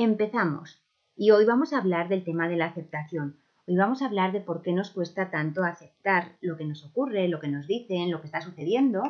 Empezamos. 0.00 0.80
Y 1.16 1.32
hoy 1.32 1.44
vamos 1.44 1.72
a 1.72 1.78
hablar 1.78 2.08
del 2.08 2.22
tema 2.22 2.48
de 2.48 2.54
la 2.54 2.66
aceptación. 2.66 3.36
Hoy 3.66 3.74
vamos 3.74 4.00
a 4.00 4.06
hablar 4.06 4.30
de 4.30 4.40
por 4.40 4.62
qué 4.62 4.72
nos 4.72 4.90
cuesta 4.90 5.28
tanto 5.28 5.64
aceptar 5.64 6.36
lo 6.40 6.56
que 6.56 6.64
nos 6.64 6.84
ocurre, 6.84 7.26
lo 7.26 7.40
que 7.40 7.48
nos 7.48 7.66
dicen, 7.66 8.12
lo 8.12 8.20
que 8.20 8.26
está 8.26 8.40
sucediendo 8.40 9.02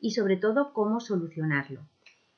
y 0.00 0.10
sobre 0.10 0.36
todo 0.36 0.72
cómo 0.72 0.98
solucionarlo. 0.98 1.82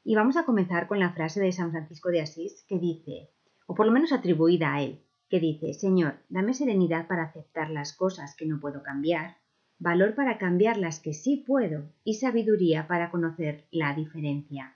Y 0.04 0.16
vamos 0.16 0.36
a 0.36 0.44
comenzar 0.44 0.86
con 0.86 1.00
la 1.00 1.14
frase 1.14 1.40
de 1.40 1.50
San 1.52 1.70
Francisco 1.70 2.10
de 2.10 2.20
Asís 2.20 2.66
que 2.68 2.78
dice, 2.78 3.30
o 3.66 3.74
por 3.74 3.86
lo 3.86 3.92
menos 3.92 4.12
atribuida 4.12 4.74
a 4.74 4.82
él, 4.82 5.00
que 5.30 5.40
dice, 5.40 5.72
Señor, 5.72 6.16
dame 6.28 6.52
serenidad 6.52 7.06
para 7.06 7.22
aceptar 7.22 7.70
las 7.70 7.94
cosas 7.94 8.36
que 8.36 8.44
no 8.44 8.60
puedo 8.60 8.82
cambiar, 8.82 9.38
valor 9.78 10.14
para 10.14 10.36
cambiar 10.36 10.76
las 10.76 11.00
que 11.00 11.14
sí 11.14 11.42
puedo 11.46 11.84
y 12.04 12.16
sabiduría 12.16 12.86
para 12.86 13.10
conocer 13.10 13.64
la 13.70 13.94
diferencia. 13.94 14.73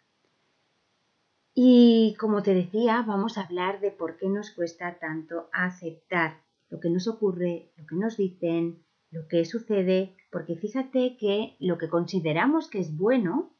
Y 1.60 2.14
como 2.20 2.44
te 2.44 2.54
decía, 2.54 3.02
vamos 3.04 3.36
a 3.36 3.42
hablar 3.42 3.80
de 3.80 3.90
por 3.90 4.16
qué 4.16 4.28
nos 4.28 4.52
cuesta 4.52 5.00
tanto 5.00 5.48
aceptar 5.52 6.36
lo 6.70 6.78
que 6.78 6.88
nos 6.88 7.08
ocurre, 7.08 7.72
lo 7.76 7.84
que 7.84 7.96
nos 7.96 8.16
dicen, 8.16 8.84
lo 9.10 9.26
que 9.26 9.44
sucede, 9.44 10.14
porque 10.30 10.54
fíjate 10.54 11.16
que 11.16 11.56
lo 11.58 11.76
que 11.76 11.88
consideramos 11.88 12.70
que 12.70 12.78
es 12.78 12.96
bueno, 12.96 13.50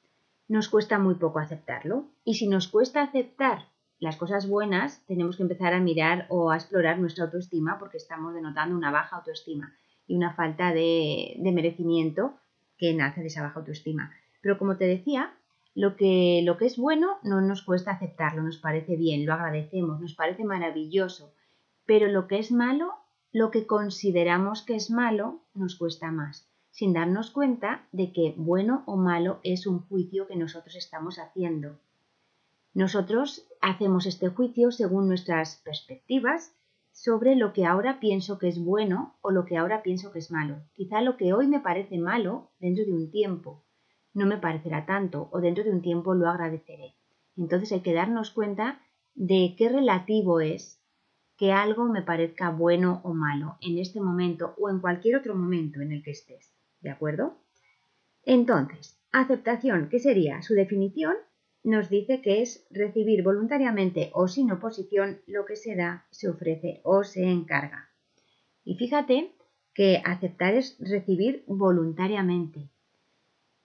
nos 0.47 0.69
cuesta 0.69 1.01
muy 1.01 1.17
poco 1.17 1.41
aceptarlo. 1.41 2.05
Y 2.23 2.35
si 2.35 2.47
nos 2.47 2.69
cuesta 2.69 3.03
aceptar 3.03 3.67
las 3.99 4.17
cosas 4.17 4.49
buenas, 4.49 5.05
tenemos 5.07 5.37
que 5.37 5.43
empezar 5.43 5.75
a 5.75 5.81
mirar 5.81 6.27
o 6.29 6.53
a 6.53 6.57
explorar 6.57 7.01
nuestra 7.01 7.25
autoestima 7.25 7.81
porque 7.81 7.97
estamos 7.97 8.33
denotando 8.33 8.77
una 8.77 8.93
baja 8.93 9.17
autoestima 9.17 9.75
y 10.07 10.15
una 10.15 10.35
falta 10.35 10.73
de, 10.73 11.35
de 11.37 11.51
merecimiento 11.51 12.39
que 12.77 12.95
nace 12.95 13.23
de 13.23 13.27
esa 13.27 13.43
baja 13.43 13.59
autoestima. 13.59 14.13
Pero 14.41 14.57
como 14.57 14.77
te 14.77 14.85
decía, 14.85 15.35
lo 15.79 15.95
que, 15.95 16.43
lo 16.45 16.57
que 16.57 16.67
es 16.67 16.77
bueno 16.77 17.19
no 17.23 17.41
nos 17.41 17.63
cuesta 17.63 17.93
aceptarlo, 17.93 18.43
nos 18.43 18.59
parece 18.59 18.97
bien, 18.97 19.25
lo 19.25 19.33
agradecemos, 19.33 20.01
nos 20.01 20.13
parece 20.13 20.43
maravilloso, 20.43 21.33
pero 21.87 22.09
lo 22.09 22.27
que 22.27 22.41
es 22.41 22.51
malo, 22.51 22.95
lo 23.31 23.53
que 23.53 23.65
consideramos 23.65 24.63
que 24.63 24.75
es 24.75 24.91
malo, 24.91 25.45
nos 25.55 25.77
cuesta 25.77 26.11
más, 26.11 26.51
sin 26.73 26.95
darnos 26.95 27.31
cuenta 27.31 27.87
de 27.93 28.13
que 28.13 28.35
bueno 28.37 28.83
o 28.87 28.97
malo 28.97 29.39
es 29.45 29.69
un 29.69 29.79
juicio 29.87 30.27
que 30.27 30.35
nosotros 30.35 30.75
estamos 30.75 31.21
haciendo. 31.21 31.79
Nosotros 32.75 33.47
hacemos 33.61 34.07
este 34.07 34.31
juicio 34.31 34.73
según 34.73 35.07
nuestras 35.07 35.63
perspectivas 35.65 36.57
sobre 36.91 37.37
lo 37.37 37.53
que 37.53 37.67
ahora 37.67 38.01
pienso 38.01 38.41
que 38.41 38.49
es 38.49 38.59
bueno 38.59 39.17
o 39.21 39.31
lo 39.31 39.45
que 39.45 39.57
ahora 39.57 39.85
pienso 39.85 40.11
que 40.11 40.19
es 40.19 40.33
malo. 40.33 40.57
Quizá 40.75 41.03
lo 41.03 41.17
que 41.17 41.33
hoy 41.35 41.47
me 41.47 41.61
parece 41.61 41.99
malo 41.99 42.51
dentro 42.59 42.85
de 42.85 42.93
un 42.93 43.13
tiempo 43.13 43.63
no 44.15 44.27
me 44.27 44.39
parecerá 44.39 44.87
tanto 44.87 45.29
o 45.33 45.41
dentro 45.41 45.65
de 45.65 45.71
un 45.71 45.83
tiempo 45.83 46.15
lo 46.15 46.29
agradeceré. 46.29 46.95
Entonces 47.37 47.73
hay 47.73 47.81
que 47.81 47.95
darnos 47.95 48.31
cuenta 48.31 48.81
de 49.15 49.55
qué 49.57 49.69
relativo 49.69 50.41
es 50.41 50.81
que 51.37 51.53
algo 51.53 51.85
me 51.85 52.03
parezca 52.03 52.51
bueno 52.51 53.01
o 53.05 53.15
malo 53.15 53.59
en 53.61 53.79
este 53.79 54.01
momento 54.01 54.55
o 54.59 54.69
en 54.69 54.81
cualquier 54.81 55.17
otro 55.17 55.37
momento 55.37 55.81
en 55.81 55.93
el 55.93 56.03
que 56.03 56.11
estés. 56.11 56.53
¿De 56.81 56.91
acuerdo? 56.91 57.39
Entonces, 58.25 59.01
aceptación, 59.13 59.89
¿qué 59.89 60.01
sería? 60.01 60.43
Su 60.43 60.55
definición 60.55 61.15
nos 61.63 61.89
dice 61.89 62.21
que 62.23 62.43
es 62.43 62.67
recibir 62.71 63.23
voluntariamente 63.23 64.11
o 64.15 64.27
sin 64.27 64.51
oposición 64.51 65.21
lo 65.27 65.45
que 65.45 65.57
se 65.57 65.77
da, 65.77 66.07
se 66.11 66.29
ofrece 66.29 66.81
o 66.83 67.05
se 67.05 67.25
encarga. 67.25 67.89
Y 68.65 68.77
fíjate 68.77 69.33
que 69.75 70.03
aceptar 70.05 70.55
es 70.55 70.77
recibir 70.81 71.45
voluntariamente. 71.47 72.69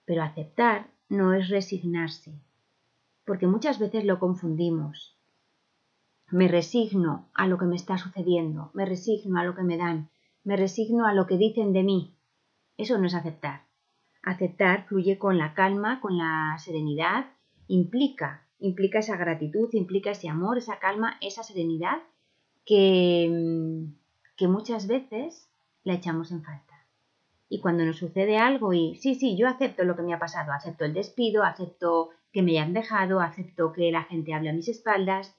Pero 0.04 0.22
aceptar 0.22 0.90
no 1.08 1.34
es 1.34 1.48
resignarse, 1.48 2.32
porque 3.24 3.46
muchas 3.46 3.78
veces 3.78 4.04
lo 4.04 4.18
confundimos. 4.18 5.16
Me 6.30 6.48
resigno 6.48 7.28
a 7.34 7.46
lo 7.46 7.58
que 7.58 7.66
me 7.66 7.76
está 7.76 7.98
sucediendo, 7.98 8.70
me 8.74 8.86
resigno 8.86 9.38
a 9.38 9.44
lo 9.44 9.54
que 9.54 9.62
me 9.62 9.76
dan, 9.76 10.10
me 10.42 10.56
resigno 10.56 11.06
a 11.06 11.14
lo 11.14 11.26
que 11.26 11.36
dicen 11.36 11.72
de 11.72 11.82
mí. 11.82 12.14
Eso 12.76 12.98
no 12.98 13.06
es 13.06 13.14
aceptar. 13.14 13.62
Aceptar 14.22 14.86
fluye 14.86 15.18
con 15.18 15.38
la 15.38 15.54
calma, 15.54 16.00
con 16.00 16.16
la 16.18 16.56
serenidad, 16.58 17.26
implica, 17.68 18.46
implica 18.58 18.98
esa 18.98 19.16
gratitud, 19.16 19.68
implica 19.72 20.10
ese 20.10 20.28
amor, 20.28 20.58
esa 20.58 20.78
calma, 20.78 21.18
esa 21.20 21.42
serenidad 21.42 22.02
que, 22.64 23.86
que 24.36 24.48
muchas 24.48 24.86
veces 24.86 25.48
la 25.82 25.94
echamos 25.94 26.32
en 26.32 26.42
falta. 26.42 26.73
Y 27.48 27.60
cuando 27.60 27.84
nos 27.84 27.98
sucede 27.98 28.38
algo 28.38 28.72
y 28.72 28.96
sí, 28.96 29.14
sí, 29.14 29.36
yo 29.36 29.48
acepto 29.48 29.84
lo 29.84 29.96
que 29.96 30.02
me 30.02 30.14
ha 30.14 30.18
pasado, 30.18 30.52
acepto 30.52 30.84
el 30.84 30.94
despido, 30.94 31.42
acepto 31.42 32.10
que 32.32 32.42
me 32.42 32.52
hayan 32.52 32.72
dejado, 32.72 33.20
acepto 33.20 33.72
que 33.72 33.92
la 33.92 34.04
gente 34.04 34.34
hable 34.34 34.50
a 34.50 34.54
mis 34.54 34.68
espaldas. 34.68 35.36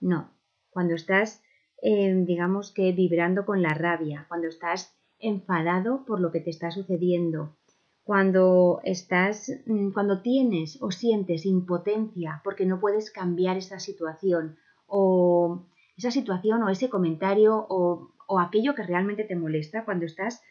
No, 0.00 0.30
cuando 0.70 0.94
estás, 0.94 1.42
eh, 1.82 2.14
digamos 2.26 2.72
que 2.72 2.92
vibrando 2.92 3.44
con 3.44 3.62
la 3.62 3.74
rabia, 3.74 4.24
cuando 4.28 4.48
estás 4.48 4.94
enfadado 5.18 6.04
por 6.06 6.20
lo 6.20 6.32
que 6.32 6.40
te 6.40 6.50
está 6.50 6.70
sucediendo, 6.70 7.56
cuando 8.04 8.80
estás, 8.84 9.52
mm, 9.66 9.90
cuando 9.90 10.22
tienes 10.22 10.78
o 10.80 10.90
sientes 10.90 11.46
impotencia 11.46 12.40
porque 12.42 12.66
no 12.66 12.80
puedes 12.80 13.10
cambiar 13.10 13.56
esa 13.56 13.78
situación 13.78 14.56
o 14.86 15.66
esa 15.96 16.10
situación 16.10 16.62
o 16.62 16.70
ese 16.70 16.88
comentario 16.88 17.66
o, 17.68 18.12
o 18.26 18.40
aquello 18.40 18.74
que 18.74 18.82
realmente 18.82 19.24
te 19.24 19.36
molesta, 19.36 19.84
cuando 19.84 20.06
estás 20.06 20.42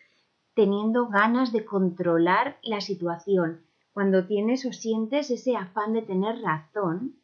teniendo 0.60 1.08
ganas 1.08 1.54
de 1.54 1.64
controlar 1.64 2.58
la 2.64 2.82
situación, 2.82 3.62
cuando 3.94 4.28
tienes 4.28 4.66
o 4.66 4.74
sientes 4.74 5.32
ese 5.32 5.56
afán 5.56 5.94
de 5.94 6.02
tener 6.02 6.42
razón, 6.42 7.16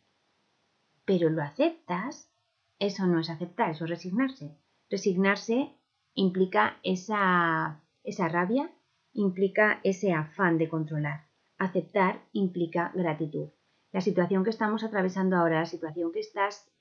pero 1.03 1.29
lo 1.29 1.43
aceptas, 1.43 2.31
eso 2.79 3.05
no 3.07 3.19
es 3.19 3.29
aceptar, 3.29 3.71
eso 3.71 3.83
es 3.83 3.89
resignarse. 3.89 4.57
Resignarse 4.89 5.75
implica 6.13 6.77
esa, 6.81 7.81
esa 8.05 8.29
rabia, 8.29 8.71
implica 9.11 9.81
ese 9.83 10.13
afán 10.13 10.57
de 10.57 10.69
controlar. 10.69 11.25
Aceptar 11.57 12.21
implica 12.31 12.93
gratitud. 12.95 13.49
La 13.91 13.99
situación 13.99 14.45
que 14.45 14.51
estamos 14.51 14.85
atravesando 14.85 15.35
ahora, 15.35 15.59
la 15.59 15.65
situación 15.65 16.13
que 16.13 16.21
estás, 16.21 16.71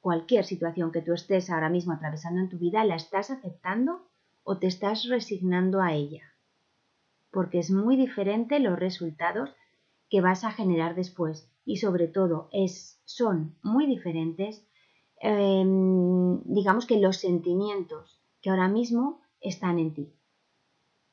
cualquier 0.00 0.44
situación 0.44 0.90
que 0.90 1.02
tú 1.02 1.12
estés 1.12 1.50
ahora 1.50 1.68
mismo 1.68 1.92
atravesando 1.92 2.40
en 2.40 2.48
tu 2.48 2.58
vida, 2.58 2.82
la 2.82 2.96
estás 2.96 3.30
aceptando 3.30 4.09
o 4.50 4.58
te 4.58 4.66
estás 4.66 5.08
resignando 5.08 5.80
a 5.80 5.94
ella, 5.94 6.24
porque 7.30 7.60
es 7.60 7.70
muy 7.70 7.96
diferente 7.96 8.58
los 8.58 8.76
resultados 8.76 9.48
que 10.08 10.20
vas 10.20 10.42
a 10.42 10.50
generar 10.50 10.96
después 10.96 11.48
y 11.64 11.76
sobre 11.76 12.08
todo 12.08 12.48
es, 12.50 13.00
son 13.04 13.54
muy 13.62 13.86
diferentes, 13.86 14.66
em, 15.20 16.42
digamos 16.42 16.84
que 16.84 16.98
los 16.98 17.18
sentimientos 17.18 18.18
que 18.42 18.50
ahora 18.50 18.66
mismo 18.66 19.20
están 19.40 19.78
en 19.78 19.94
ti. 19.94 20.12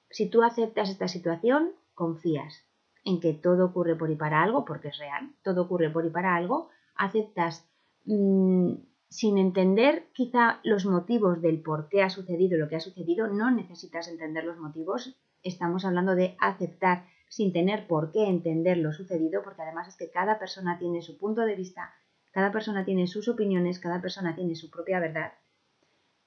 Si 0.09 0.27
tú 0.31 0.41
aceptas 0.41 0.89
esta 0.89 1.07
situación, 1.07 1.73
confías 1.93 2.65
en 3.03 3.19
que 3.19 3.33
todo 3.33 3.65
ocurre 3.65 3.95
por 3.95 4.09
y 4.09 4.15
para 4.15 4.41
algo, 4.41 4.65
porque 4.65 4.87
es 4.87 4.97
real, 4.97 5.29
todo 5.43 5.61
ocurre 5.61 5.91
por 5.91 6.07
y 6.07 6.09
para 6.09 6.35
algo, 6.35 6.69
aceptas 6.95 7.69
mm, 8.05 8.73
sin 9.09 9.37
entender 9.37 10.07
quizá 10.13 10.59
los 10.63 10.85
motivos 10.85 11.41
del 11.41 11.61
por 11.61 11.87
qué 11.89 12.03
ha 12.03 12.09
sucedido 12.09 12.57
lo 12.57 12.67
que 12.67 12.75
ha 12.75 12.81
sucedido, 12.81 13.27
no 13.27 13.51
necesitas 13.51 14.07
entender 14.07 14.43
los 14.43 14.57
motivos, 14.57 15.15
estamos 15.43 15.85
hablando 15.85 16.15
de 16.15 16.35
aceptar 16.39 17.05
sin 17.29 17.53
tener 17.53 17.87
por 17.87 18.11
qué 18.11 18.27
entender 18.27 18.77
lo 18.77 18.93
sucedido, 18.93 19.43
porque 19.43 19.61
además 19.61 19.87
es 19.87 19.95
que 19.95 20.11
cada 20.11 20.39
persona 20.39 20.77
tiene 20.79 21.01
su 21.01 21.17
punto 21.17 21.41
de 21.41 21.55
vista, 21.55 21.93
cada 22.31 22.51
persona 22.51 22.85
tiene 22.85 23.07
sus 23.07 23.27
opiniones, 23.27 23.79
cada 23.79 24.01
persona 24.01 24.35
tiene 24.35 24.55
su 24.55 24.69
propia 24.69 24.99
verdad. 24.99 25.33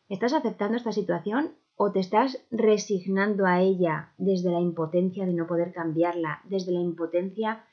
¿Estás 0.09 0.33
aceptando 0.33 0.77
esta 0.77 0.93
situación 0.93 1.53
o 1.77 1.93
te 1.93 2.01
estás 2.01 2.45
resignando 2.51 3.47
a 3.47 3.61
ella 3.61 4.13
desde 4.19 4.51
la 4.51 4.61
impotencia 4.61 5.25
de 5.25 5.33
no 5.33 5.47
poder 5.47 5.73
cambiarla, 5.73 6.41
desde 6.45 6.73
la 6.73 6.81
impotencia 6.81 7.65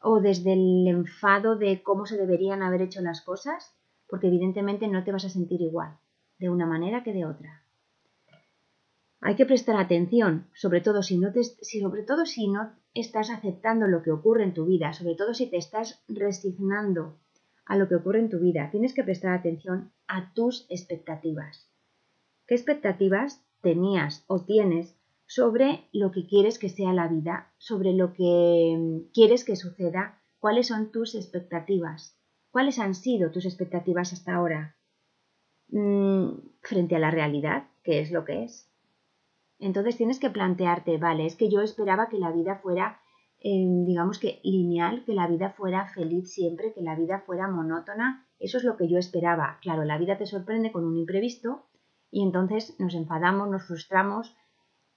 o 0.00 0.20
desde 0.20 0.54
el 0.54 0.86
enfado 0.88 1.56
de 1.56 1.82
cómo 1.82 2.06
se 2.06 2.16
deberían 2.16 2.62
haber 2.62 2.82
hecho 2.82 3.02
las 3.02 3.20
cosas? 3.20 3.76
Porque 4.12 4.26
evidentemente 4.26 4.88
no 4.88 5.04
te 5.04 5.10
vas 5.10 5.24
a 5.24 5.30
sentir 5.30 5.62
igual, 5.62 5.96
de 6.38 6.50
una 6.50 6.66
manera 6.66 7.02
que 7.02 7.14
de 7.14 7.24
otra. 7.24 7.62
Hay 9.22 9.36
que 9.36 9.46
prestar 9.46 9.76
atención, 9.76 10.48
sobre 10.52 10.82
todo 10.82 11.02
si 11.02 11.16
no, 11.16 11.32
te, 11.32 11.42
sobre 11.42 12.02
todo 12.02 12.26
si 12.26 12.46
no 12.46 12.72
estás 12.92 13.30
aceptando 13.30 13.86
lo 13.86 14.02
que 14.02 14.10
ocurre 14.10 14.44
en 14.44 14.52
tu 14.52 14.66
vida, 14.66 14.92
sobre 14.92 15.14
todo 15.14 15.32
si 15.32 15.46
te 15.46 15.56
estás 15.56 16.04
resignando 16.08 17.16
a 17.64 17.78
lo 17.78 17.88
que 17.88 17.94
ocurre 17.94 18.18
en 18.18 18.28
tu 18.28 18.38
vida. 18.38 18.68
Tienes 18.70 18.92
que 18.92 19.02
prestar 19.02 19.32
atención 19.32 19.92
a 20.06 20.34
tus 20.34 20.66
expectativas. 20.68 21.70
¿Qué 22.46 22.54
expectativas 22.54 23.42
tenías 23.62 24.24
o 24.26 24.42
tienes 24.42 24.94
sobre 25.24 25.88
lo 25.90 26.12
que 26.12 26.26
quieres 26.26 26.58
que 26.58 26.68
sea 26.68 26.92
la 26.92 27.08
vida, 27.08 27.50
sobre 27.56 27.94
lo 27.94 28.12
que 28.12 28.76
mm, 28.78 29.12
quieres 29.14 29.42
que 29.42 29.56
suceda, 29.56 30.20
cuáles 30.38 30.66
son 30.66 30.92
tus 30.92 31.14
expectativas, 31.14 32.18
cuáles 32.52 32.78
han 32.78 32.94
sido 32.94 33.32
tus 33.32 33.46
expectativas 33.46 34.12
hasta 34.12 34.34
ahora 34.34 34.76
mm, 35.68 36.28
frente 36.60 36.94
a 36.94 37.00
la 37.00 37.10
realidad, 37.10 37.64
que 37.82 38.00
es 38.00 38.12
lo 38.12 38.24
que 38.24 38.44
es. 38.44 38.70
Entonces 39.58 39.96
tienes 39.96 40.20
que 40.20 40.30
plantearte, 40.30 40.98
vale, 40.98 41.26
es 41.26 41.36
que 41.36 41.48
yo 41.48 41.60
esperaba 41.60 42.08
que 42.08 42.18
la 42.18 42.30
vida 42.30 42.56
fuera, 42.56 43.00
em, 43.40 43.84
digamos 43.84 44.18
que 44.18 44.40
lineal, 44.44 45.04
que 45.04 45.14
la 45.14 45.26
vida 45.26 45.50
fuera 45.50 45.88
feliz 45.88 46.32
siempre, 46.32 46.72
que 46.72 46.82
la 46.82 46.94
vida 46.94 47.22
fuera 47.26 47.48
monótona, 47.48 48.26
eso 48.38 48.58
es 48.58 48.64
lo 48.64 48.76
que 48.76 48.88
yo 48.88 48.98
esperaba. 48.98 49.58
Claro, 49.62 49.84
la 49.84 49.98
vida 49.98 50.18
te 50.18 50.26
sorprende 50.26 50.72
con 50.72 50.84
un 50.84 50.96
imprevisto 50.96 51.64
y 52.10 52.22
entonces 52.22 52.74
nos 52.78 52.94
enfadamos, 52.94 53.48
nos 53.48 53.64
frustramos, 53.66 54.36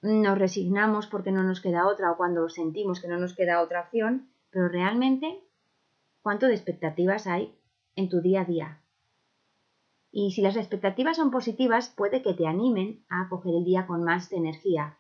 nos 0.02 0.38
resignamos 0.38 1.08
porque 1.08 1.32
no 1.32 1.44
nos 1.44 1.62
queda 1.62 1.88
otra 1.88 2.12
o 2.12 2.18
cuando 2.18 2.50
sentimos 2.50 3.00
que 3.00 3.08
no 3.08 3.18
nos 3.18 3.36
queda 3.36 3.62
otra 3.62 3.82
opción, 3.82 4.30
pero 4.50 4.68
realmente, 4.68 5.45
¿cuánto 6.26 6.48
de 6.48 6.56
expectativas 6.56 7.28
hay 7.28 7.56
en 7.96 8.10
tu 8.10 8.20
día 8.20 8.42
a 8.42 8.46
día? 8.46 8.82
Y 10.12 10.32
si 10.32 10.42
las 10.42 10.56
expectativas 10.56 11.18
son 11.18 11.30
positivas, 11.30 11.90
puede 11.90 12.24
que 12.24 12.34
te 12.34 12.48
animen 12.48 13.06
a 13.10 13.30
coger 13.30 13.54
el 13.54 13.64
día 13.64 13.86
con 13.86 14.04
más 14.04 14.32
energía. 14.32 14.98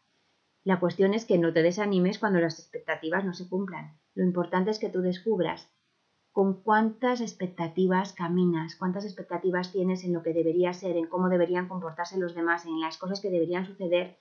La 0.63 0.79
cuestión 0.79 1.15
es 1.15 1.25
que 1.25 1.39
no 1.39 1.51
te 1.51 1.63
desanimes 1.63 2.19
cuando 2.19 2.39
las 2.39 2.59
expectativas 2.59 3.25
no 3.25 3.33
se 3.33 3.49
cumplan. 3.49 3.97
Lo 4.13 4.23
importante 4.23 4.69
es 4.69 4.77
que 4.77 4.89
tú 4.89 5.01
descubras 5.01 5.67
con 6.31 6.61
cuántas 6.61 7.21
expectativas 7.21 8.13
caminas, 8.13 8.75
cuántas 8.75 9.03
expectativas 9.03 9.71
tienes 9.71 10.03
en 10.03 10.13
lo 10.13 10.21
que 10.21 10.31
debería 10.31 10.73
ser, 10.73 10.95
en 10.95 11.07
cómo 11.07 11.27
deberían 11.29 11.67
comportarse 11.67 12.19
los 12.19 12.35
demás, 12.35 12.67
en 12.67 12.79
las 12.79 12.99
cosas 12.99 13.19
que 13.19 13.31
deberían 13.31 13.65
suceder 13.65 14.19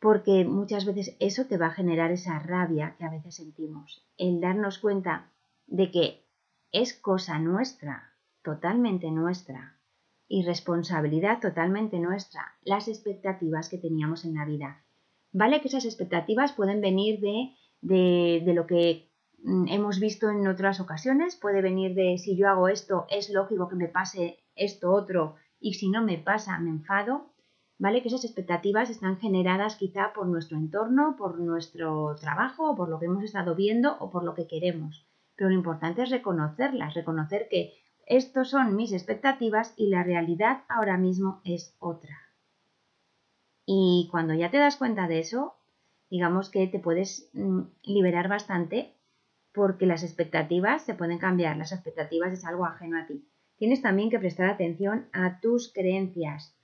porque 0.00 0.44
muchas 0.44 0.84
veces 0.84 1.14
eso 1.18 1.46
te 1.46 1.58
va 1.58 1.66
a 1.66 1.72
generar 1.72 2.10
esa 2.10 2.38
rabia 2.38 2.94
que 2.98 3.04
a 3.04 3.10
veces 3.10 3.36
sentimos, 3.36 4.02
el 4.16 4.40
darnos 4.40 4.78
cuenta 4.78 5.30
de 5.70 5.90
que 5.90 6.26
es 6.72 6.92
cosa 6.92 7.38
nuestra, 7.38 8.12
totalmente 8.42 9.10
nuestra, 9.10 9.80
y 10.28 10.44
responsabilidad 10.44 11.40
totalmente 11.40 11.98
nuestra, 11.98 12.54
las 12.62 12.86
expectativas 12.86 13.68
que 13.68 13.78
teníamos 13.78 14.24
en 14.24 14.34
la 14.34 14.44
vida. 14.44 14.84
Vale 15.32 15.60
que 15.60 15.66
esas 15.66 15.84
expectativas 15.84 16.52
pueden 16.52 16.80
venir 16.80 17.18
de, 17.18 17.56
de, 17.80 18.42
de 18.44 18.54
lo 18.54 18.66
que 18.66 19.10
mm, 19.42 19.66
hemos 19.68 19.98
visto 19.98 20.30
en 20.30 20.46
otras 20.46 20.78
ocasiones, 20.78 21.34
puede 21.34 21.62
venir 21.62 21.94
de 21.94 22.16
si 22.18 22.36
yo 22.36 22.48
hago 22.48 22.68
esto, 22.68 23.06
es 23.10 23.30
lógico 23.30 23.68
que 23.68 23.74
me 23.74 23.88
pase 23.88 24.38
esto 24.54 24.92
otro, 24.92 25.34
y 25.58 25.74
si 25.74 25.88
no 25.88 26.00
me 26.00 26.18
pasa, 26.18 26.58
me 26.60 26.70
enfado, 26.70 27.32
¿vale? 27.78 28.00
Que 28.00 28.08
esas 28.08 28.24
expectativas 28.24 28.88
están 28.88 29.18
generadas 29.18 29.76
quizá 29.76 30.12
por 30.12 30.28
nuestro 30.28 30.56
entorno, 30.56 31.16
por 31.18 31.40
nuestro 31.40 32.14
trabajo, 32.20 32.70
o 32.70 32.76
por 32.76 32.88
lo 32.88 33.00
que 33.00 33.06
hemos 33.06 33.24
estado 33.24 33.56
viendo 33.56 33.96
o 33.98 34.10
por 34.10 34.22
lo 34.22 34.34
que 34.34 34.46
queremos. 34.46 35.09
Pero 35.40 35.48
lo 35.48 35.56
importante 35.56 36.02
es 36.02 36.10
reconocerlas, 36.10 36.92
reconocer 36.92 37.48
que 37.48 37.72
estos 38.04 38.50
son 38.50 38.76
mis 38.76 38.92
expectativas 38.92 39.72
y 39.74 39.88
la 39.88 40.02
realidad 40.02 40.64
ahora 40.68 40.98
mismo 40.98 41.40
es 41.46 41.74
otra. 41.78 42.14
Y 43.64 44.06
cuando 44.10 44.34
ya 44.34 44.50
te 44.50 44.58
das 44.58 44.76
cuenta 44.76 45.08
de 45.08 45.20
eso, 45.20 45.54
digamos 46.10 46.50
que 46.50 46.66
te 46.66 46.78
puedes 46.78 47.30
mm, 47.32 47.62
liberar 47.84 48.28
bastante 48.28 48.92
porque 49.54 49.86
las 49.86 50.02
expectativas 50.02 50.84
se 50.84 50.92
pueden 50.92 51.16
cambiar, 51.16 51.56
las 51.56 51.72
expectativas 51.72 52.34
es 52.34 52.44
algo 52.44 52.66
ajeno 52.66 52.98
a 52.98 53.06
ti. 53.06 53.24
Tienes 53.56 53.80
también 53.80 54.10
que 54.10 54.18
prestar 54.18 54.50
atención 54.50 55.08
a 55.14 55.40
tus 55.40 55.72
creencias, 55.72 56.54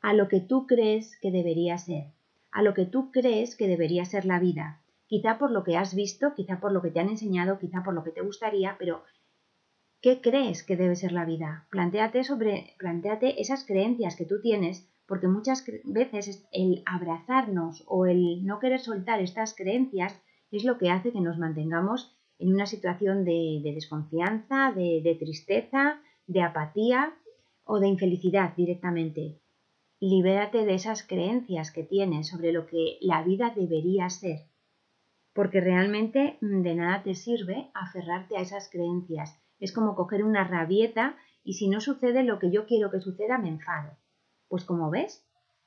a 0.00 0.12
lo 0.12 0.26
que 0.26 0.40
tú 0.40 0.66
crees 0.66 1.16
que 1.20 1.30
debería 1.30 1.78
ser, 1.78 2.06
a 2.50 2.62
lo 2.62 2.74
que 2.74 2.84
tú 2.84 3.12
crees 3.12 3.54
que 3.54 3.68
debería 3.68 4.04
ser 4.04 4.24
la 4.24 4.40
vida, 4.40 4.80
quizá 5.14 5.38
por 5.38 5.52
lo 5.52 5.62
que 5.62 5.76
has 5.76 5.94
visto, 5.94 6.34
quizá 6.34 6.58
por 6.58 6.72
lo 6.72 6.82
que 6.82 6.90
te 6.90 6.98
han 6.98 7.08
enseñado, 7.08 7.60
quizá 7.60 7.84
por 7.84 7.94
lo 7.94 8.02
que 8.02 8.10
te 8.10 8.20
gustaría, 8.20 8.74
pero 8.80 9.04
¿qué 10.02 10.20
crees 10.20 10.64
que 10.64 10.76
debe 10.76 10.96
ser 10.96 11.12
la 11.12 11.24
vida? 11.24 11.68
Plantéate 11.70 12.24
sobre, 12.24 12.74
esas 13.38 13.64
creencias 13.64 14.16
que 14.16 14.24
tú 14.24 14.40
tienes, 14.42 14.90
porque 15.06 15.28
muchas 15.28 15.64
veces 15.84 16.44
el 16.50 16.82
abrazarnos 16.84 17.84
o 17.86 18.06
el 18.06 18.44
no 18.44 18.58
querer 18.58 18.80
soltar 18.80 19.20
estas 19.20 19.54
creencias 19.54 20.20
es 20.50 20.64
lo 20.64 20.78
que 20.78 20.90
hace 20.90 21.12
que 21.12 21.20
nos 21.20 21.38
mantengamos 21.38 22.12
en 22.40 22.52
una 22.52 22.66
situación 22.66 23.24
de, 23.24 23.60
desconfianza, 23.62 24.72
de 24.74 25.16
tristeza, 25.16 26.00
de 26.26 26.42
apatía 26.42 27.14
o 27.62 27.78
de 27.78 27.86
infelicidad 27.86 28.56
directamente. 28.56 29.38
Libérate 30.00 30.64
de 30.64 30.74
esas 30.74 31.04
creencias 31.04 31.70
que 31.70 31.84
tienes 31.84 32.26
sobre 32.26 32.50
lo 32.50 32.66
que 32.66 32.98
la 33.00 33.22
vida 33.22 33.52
debería 33.54 34.10
ser, 34.10 34.48
porque 35.34 35.60
realmente 35.60 36.38
mm, 36.40 36.62
de 36.62 36.74
nada 36.74 37.02
te 37.02 37.14
sirve 37.14 37.70
aferrarte 37.74 38.36
a 38.36 38.40
esas 38.40 38.70
creencias. 38.70 39.38
Es 39.58 39.72
como 39.72 39.94
coger 39.94 40.24
una 40.24 40.44
rabieta 40.44 41.16
y 41.42 41.54
si 41.54 41.68
no 41.68 41.80
sucede 41.80 42.22
lo 42.22 42.38
que 42.38 42.50
yo 42.50 42.66
quiero 42.66 42.90
que 42.90 43.00
suceda, 43.00 43.36
me 43.38 43.48
enfado. 43.48 43.96
Pues 44.48 44.64
como 44.64 44.90
ves, 44.90 45.26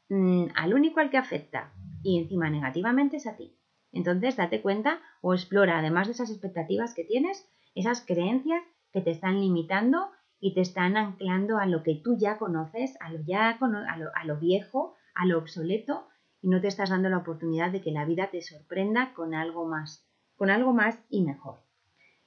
mm, 0.09 0.45
al 0.55 0.73
único 0.73 0.99
al 0.99 1.09
que 1.09 1.17
afecta 1.17 1.73
y 2.01 2.19
encima 2.19 2.49
negativamente 2.49 3.17
es 3.17 3.27
a 3.27 3.35
ti. 3.35 3.57
Entonces 3.91 4.35
date 4.35 4.61
cuenta 4.61 4.99
o 5.21 5.33
explora, 5.33 5.79
además 5.79 6.07
de 6.07 6.13
esas 6.13 6.29
expectativas 6.29 6.93
que 6.93 7.03
tienes, 7.03 7.47
esas 7.75 8.01
creencias 8.05 8.63
que 8.91 9.01
te 9.01 9.11
están 9.11 9.39
limitando 9.39 10.09
y 10.39 10.53
te 10.53 10.61
están 10.61 10.97
anclando 10.97 11.57
a 11.57 11.65
lo 11.65 11.83
que 11.83 11.95
tú 11.95 12.17
ya 12.17 12.37
conoces, 12.37 12.95
a 13.01 13.11
lo, 13.11 13.21
ya, 13.21 13.57
a 13.59 14.25
lo, 14.25 14.37
viejo, 14.37 14.95
a 15.15 15.25
lo 15.25 15.37
obsoleto, 15.39 16.07
no 16.49 16.61
te 16.61 16.67
estás 16.67 16.89
dando 16.89 17.09
la 17.09 17.17
oportunidad 17.17 17.71
de 17.71 17.81
que 17.81 17.91
la 17.91 18.05
vida 18.05 18.29
te 18.31 18.41
sorprenda 18.41 19.13
con 19.13 19.33
algo 19.33 19.65
más, 19.65 20.07
con 20.35 20.49
algo 20.49 20.73
más 20.73 20.97
y 21.09 21.23
mejor. 21.23 21.59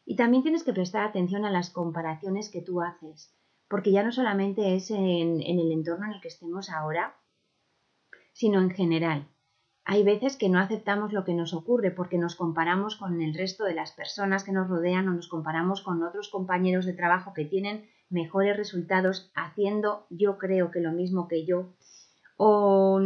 Y 0.04 0.16
también 0.16 0.42
tienes 0.42 0.62
que 0.62 0.72
prestar 0.72 1.06
atención 1.06 1.44
a 1.44 1.50
las 1.50 1.70
comparaciones 1.70 2.50
que 2.50 2.60
tú 2.60 2.82
haces, 2.82 3.34
porque 3.68 3.92
ya 3.92 4.02
no 4.02 4.12
solamente 4.12 4.74
es 4.74 4.90
en, 4.90 5.40
en 5.40 5.58
el 5.58 5.72
entorno 5.72 6.06
en 6.06 6.12
el 6.12 6.20
que 6.20 6.28
estemos 6.28 6.68
ahora, 6.70 7.16
sino 8.32 8.60
en 8.60 8.70
general. 8.70 9.26
Hay 9.84 10.04
veces 10.04 10.36
que 10.36 10.50
no 10.50 10.58
aceptamos 10.60 11.12
lo 11.12 11.24
que 11.24 11.34
nos 11.34 11.54
ocurre 11.54 11.90
porque 11.90 12.18
nos 12.18 12.36
comparamos 12.36 12.96
con 12.96 13.22
el 13.22 13.34
resto 13.34 13.64
de 13.64 13.74
las 13.74 13.92
personas 13.92 14.44
que 14.44 14.52
nos 14.52 14.68
rodean 14.68 15.08
o 15.08 15.14
nos 15.14 15.28
comparamos 15.28 15.80
con 15.80 16.02
otros 16.02 16.28
compañeros 16.28 16.84
de 16.84 16.92
trabajo 16.92 17.32
que 17.32 17.46
tienen 17.46 17.88
mejores 18.10 18.56
resultados 18.56 19.30
haciendo 19.34 20.06
yo 20.10 20.36
creo 20.36 20.70
que 20.70 20.80
lo 20.80 20.92
mismo 20.92 21.26
que 21.26 21.46
yo 21.46 21.70
o, 22.42 22.98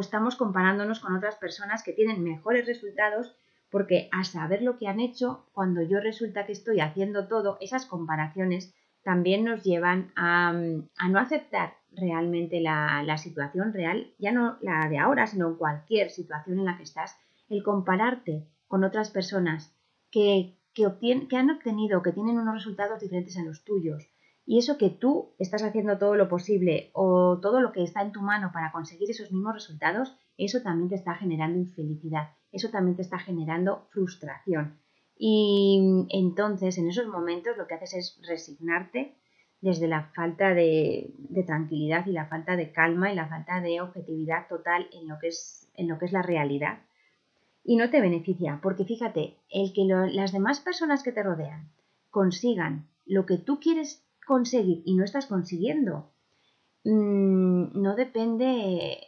estamos 0.00 0.34
comparándonos 0.34 0.98
con 0.98 1.14
otras 1.14 1.36
personas 1.36 1.84
que 1.84 1.92
tienen 1.92 2.24
mejores 2.24 2.66
resultados 2.66 3.36
porque 3.70 4.08
a 4.10 4.24
saber 4.24 4.62
lo 4.62 4.78
que 4.78 4.88
han 4.88 4.98
hecho, 4.98 5.46
cuando 5.52 5.80
yo 5.80 6.00
resulta 6.00 6.44
que 6.44 6.50
estoy 6.50 6.80
haciendo 6.80 7.28
todo, 7.28 7.56
esas 7.60 7.86
comparaciones 7.86 8.74
también 9.04 9.44
nos 9.44 9.62
llevan 9.62 10.10
a, 10.16 10.52
no 10.52 11.18
aceptar 11.20 11.74
realmente 11.92 12.60
la, 12.60 13.16
situación 13.16 13.72
real, 13.72 14.12
ya 14.18 14.32
no 14.32 14.56
la 14.60 14.88
de 14.88 14.98
ahora, 14.98 15.28
sino 15.28 15.56
cualquier 15.56 16.10
situación 16.10 16.58
en 16.58 16.64
la 16.64 16.76
que 16.76 16.82
estás, 16.82 17.16
el 17.48 17.62
compararte 17.62 18.44
con 18.66 18.82
otras 18.82 19.10
personas 19.10 19.72
que, 20.10 20.56
que, 20.74 20.88
que 21.28 21.36
han 21.36 21.50
obtenido, 21.50 22.02
que 22.02 22.10
tienen 22.10 22.38
unos 22.40 22.54
resultados 22.54 23.00
diferentes 23.00 23.38
a 23.38 23.44
los 23.44 23.62
tuyos, 23.62 24.08
y 24.46 24.58
eso 24.58 24.78
que 24.78 24.90
tú 24.90 25.34
estás 25.38 25.62
haciendo 25.62 25.98
todo 25.98 26.16
lo 26.16 26.28
posible 26.28 26.90
o 26.92 27.38
todo 27.40 27.60
lo 27.60 27.72
que 27.72 27.82
está 27.82 28.02
en 28.02 28.12
tu 28.12 28.20
mano 28.20 28.50
para 28.52 28.72
conseguir 28.72 29.10
esos 29.10 29.30
mismos 29.30 29.54
resultados, 29.54 30.16
eso 30.36 30.62
también 30.62 30.88
te 30.88 30.96
está 30.96 31.14
generando 31.14 31.58
infelicidad, 31.58 32.30
eso 32.50 32.70
también 32.70 32.96
te 32.96 33.02
está 33.02 33.18
generando 33.18 33.86
frustración. 33.90 34.78
Y 35.16 36.06
entonces 36.08 36.78
en 36.78 36.88
esos 36.88 37.06
momentos 37.06 37.56
lo 37.56 37.66
que 37.66 37.74
haces 37.74 37.94
es 37.94 38.20
resignarte 38.26 39.14
desde 39.60 39.86
la 39.86 40.04
falta 40.14 40.54
de, 40.54 41.12
tranquilidad 41.46 42.06
y 42.06 42.12
la 42.12 42.26
falta 42.26 42.56
de 42.56 42.72
calma 42.72 43.12
y 43.12 43.14
la 43.14 43.28
falta 43.28 43.60
de 43.60 43.80
objetividad 43.80 44.48
total 44.48 44.88
en 44.92 45.08
lo 45.08 45.18
que 45.18 45.28
es, 45.28 45.68
en 45.74 45.88
lo 45.88 45.98
que 45.98 46.06
es 46.06 46.12
la 46.12 46.22
realidad. 46.22 46.80
Y 47.62 47.76
no 47.76 47.90
te 47.90 48.00
beneficia, 48.00 48.58
porque 48.62 48.84
fíjate, 48.84 49.36
el 49.50 49.72
que 49.74 49.84
las 49.84 50.32
demás 50.32 50.60
personas 50.60 51.02
que 51.02 51.12
te 51.12 51.22
rodean 51.22 51.70
consigan 52.08 52.88
lo 53.04 53.26
que 53.26 53.36
tú 53.36 53.60
quieres 53.60 54.02
conseguir 54.34 54.82
y 54.84 54.94
no 54.94 55.02
estás 55.04 55.26
consiguiendo, 55.26 56.12
mm, 56.84 57.82
no 57.84 57.96
depende, 57.96 58.98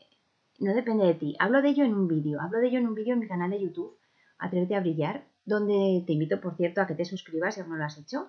no 0.58 0.74
depende 0.74 1.06
de 1.06 1.14
ti. 1.14 1.36
Hablo 1.38 1.62
de 1.62 1.68
ello 1.68 1.84
en 1.84 1.94
un 1.94 2.08
vídeo, 2.08 2.40
hablo 2.40 2.58
de 2.58 2.66
ello 2.68 2.78
en 2.80 2.88
un 2.88 2.94
vídeo 2.94 3.14
en 3.14 3.20
mi 3.20 3.28
canal 3.28 3.50
de 3.50 3.62
YouTube, 3.62 3.96
Atrévete 4.44 4.74
a 4.74 4.80
brillar, 4.80 5.24
donde 5.44 6.02
te 6.04 6.14
invito, 6.14 6.40
por 6.40 6.56
cierto, 6.56 6.80
a 6.80 6.88
que 6.88 6.96
te 6.96 7.04
suscribas 7.04 7.54
si 7.54 7.60
aún 7.60 7.70
no 7.70 7.76
lo 7.76 7.84
has 7.84 7.96
hecho. 7.96 8.26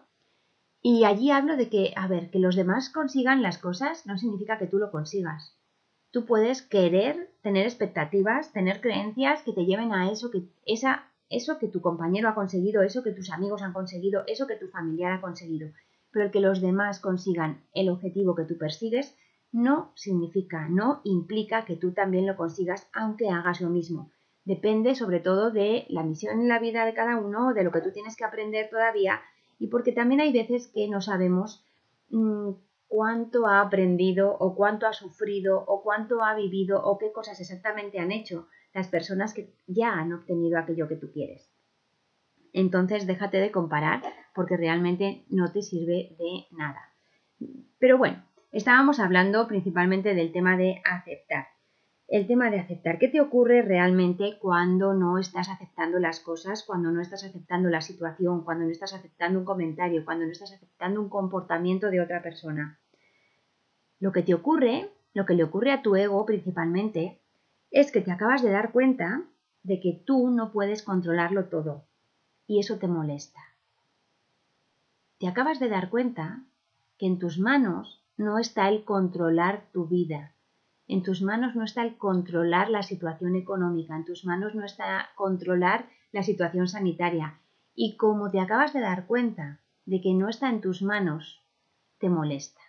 Y 0.80 1.06
allí 1.06 1.32
hablo 1.32 1.58
de 1.58 1.70
que, 1.70 1.92
a 1.96 2.08
ver, 2.08 2.30
que 2.30 2.38
los 2.38 2.56
demás 2.56 2.92
consigan 2.92 3.42
las 3.42 3.58
cosas 3.58 4.06
no 4.06 4.16
significa 4.20 4.60
que 4.60 4.68
tú 4.68 4.78
lo 4.78 4.92
consigas. 4.92 5.58
Tú 6.12 6.26
puedes 6.28 6.62
querer 6.62 7.32
tener 7.42 7.66
expectativas, 7.66 8.54
tener 8.54 8.80
creencias 8.80 9.42
que 9.42 9.54
te 9.54 9.66
lleven 9.66 9.92
a 9.92 10.12
eso 10.12 10.30
que, 10.30 10.44
esa, 10.68 11.10
eso 11.30 11.58
que 11.58 11.68
tu 11.68 11.82
compañero 11.82 12.30
ha 12.30 12.36
conseguido, 12.36 12.84
eso 12.84 13.02
que 13.02 13.14
tus 13.14 13.32
amigos 13.32 13.64
han 13.64 13.74
conseguido, 13.74 14.24
eso 14.28 14.46
que 14.46 14.58
tu 14.58 14.68
familiar 14.68 15.14
ha 15.14 15.22
conseguido 15.22 15.70
pero 16.14 16.26
el 16.26 16.32
que 16.32 16.40
los 16.40 16.62
demás 16.62 17.00
consigan 17.00 17.64
el 17.74 17.90
objetivo 17.90 18.36
que 18.36 18.46
tú 18.46 18.58
persigues 18.58 19.18
no 19.52 19.92
significa, 19.96 20.70
no 20.70 21.02
implica 21.04 21.66
que 21.66 21.76
tú 21.76 21.92
también 21.92 22.26
lo 22.26 22.38
consigas 22.38 22.88
aunque 22.94 23.30
hagas 23.30 23.60
lo 23.62 23.70
mismo. 23.70 24.12
Depende 24.46 24.96
sobre 24.96 25.20
todo 25.20 25.52
de 25.52 25.86
la 25.90 26.04
misión 26.04 26.40
en 26.40 26.48
la 26.48 26.60
vida 26.60 26.86
de 26.86 26.94
cada 26.94 27.18
uno, 27.18 27.54
de 27.54 27.64
lo 27.64 27.72
que 27.72 27.82
tú 27.82 27.92
tienes 27.92 28.16
que 28.16 28.26
aprender 28.26 28.70
todavía 28.70 29.22
y 29.60 29.68
porque 29.68 29.92
también 29.92 30.22
hay 30.22 30.32
veces 30.32 30.68
que 30.68 30.88
no 30.88 31.02
sabemos 31.02 31.64
mm, 32.10 32.52
cuánto 32.88 33.48
ha 33.48 33.62
aprendido 33.62 34.36
o 34.38 34.56
cuánto 34.56 34.86
ha 34.88 34.94
sufrido 34.94 35.64
o 35.66 35.82
cuánto 35.82 36.24
ha 36.24 36.36
vivido 36.36 36.84
o 36.84 36.98
qué 36.98 37.12
cosas 37.12 37.40
exactamente 37.40 38.00
han 38.00 38.12
hecho 38.12 38.48
las 38.74 38.88
personas 38.88 39.34
que 39.34 39.54
ya 39.68 39.94
han 39.94 40.14
obtenido 40.14 40.60
aquello 40.60 40.88
que 40.88 40.98
tú 40.98 41.12
quieres. 41.12 41.50
Entonces 42.54 43.08
déjate 43.08 43.38
de 43.38 43.52
comparar 43.52 44.02
porque 44.34 44.58
realmente 44.58 45.26
no 45.30 45.52
te 45.52 45.62
sirve 45.62 46.16
de 46.18 46.46
nada. 46.52 46.82
Pero 47.80 47.98
bueno, 47.98 48.24
estábamos 48.52 49.00
hablando 49.00 49.48
principalmente 49.48 50.14
del 50.14 50.32
tema 50.32 50.58
de 50.58 50.82
aceptar. 50.86 51.48
El 52.08 52.28
tema 52.28 52.52
de 52.52 52.60
aceptar. 52.60 53.00
¿Qué 53.00 53.08
te 53.08 53.22
ocurre 53.22 53.62
realmente 53.62 54.38
cuando 54.40 54.94
no 54.94 55.18
estás 55.18 55.50
aceptando 55.50 56.00
las 56.00 56.20
cosas, 56.20 56.64
cuando 56.64 56.92
no 56.92 57.02
estás 57.02 57.24
aceptando 57.24 57.70
la 57.70 57.82
situación, 57.82 58.44
cuando 58.44 58.66
no 58.66 58.72
estás 58.72 58.94
aceptando 58.94 59.40
un 59.40 59.46
comentario, 59.46 60.06
cuando 60.06 60.26
no 60.26 60.32
estás 60.32 60.54
aceptando 60.54 61.02
un 61.02 61.10
comportamiento 61.10 61.90
de 61.90 62.02
otra 62.02 62.22
persona? 62.22 62.80
Lo 64.00 64.12
que 64.12 64.22
te 64.22 64.34
ocurre, 64.34 64.90
lo 65.14 65.26
que 65.26 65.34
le 65.34 65.44
ocurre 65.44 65.72
a 65.72 65.82
tu 65.82 65.96
ego 65.96 66.26
principalmente, 66.26 67.22
es 67.72 67.92
que 67.92 68.02
te 68.02 68.12
acabas 68.12 68.44
de 68.44 68.52
dar 68.52 68.72
cuenta 68.72 69.24
de 69.64 69.80
que 69.80 70.04
tú 70.06 70.30
no 70.30 70.52
puedes 70.52 70.84
controlarlo 70.84 71.46
todo 71.46 71.86
y 72.46 72.60
eso 72.60 72.78
te 72.78 72.88
molesta. 72.88 73.40
Te 75.24 75.30
acabas 75.30 75.62
de 75.62 75.70
dar 75.70 75.90
cuenta 75.90 76.44
que 76.98 77.06
en 77.06 77.18
tus 77.18 77.40
manos 77.40 78.04
no 78.18 78.40
está 78.40 78.68
el 78.68 78.84
controlar 78.84 79.70
tu 79.72 79.88
vida, 79.88 80.36
en 80.86 81.02
tus 81.02 81.22
manos 81.22 81.56
no 81.56 81.64
está 81.64 81.82
el 81.82 81.96
controlar 81.96 82.70
la 82.70 82.84
situación 82.84 83.38
económica, 83.38 83.96
en 83.96 84.04
tus 84.04 84.26
manos 84.26 84.54
no 84.54 84.66
está 84.66 85.12
controlar 85.16 85.88
la 86.12 86.24
situación 86.24 86.68
sanitaria. 86.68 87.40
Y 87.74 87.96
como 87.96 88.32
te 88.32 88.42
acabas 88.42 88.74
de 88.74 88.82
dar 88.82 89.08
cuenta 89.08 89.62
de 89.86 90.02
que 90.02 90.14
no 90.14 90.28
está 90.28 90.50
en 90.50 90.60
tus 90.60 90.82
manos, 90.82 91.42
te 92.00 92.10
molesta. 92.10 92.60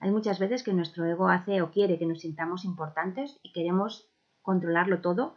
Hay 0.00 0.10
muchas 0.10 0.38
veces 0.38 0.62
que 0.62 0.72
nuestro 0.72 1.04
ego 1.04 1.28
hace 1.28 1.60
o 1.60 1.70
quiere 1.70 1.98
que 1.98 2.06
nos 2.06 2.20
sintamos 2.20 2.64
importantes 2.64 3.38
y 3.42 3.52
queremos 3.52 4.08
controlarlo 4.40 5.02
todo 5.02 5.36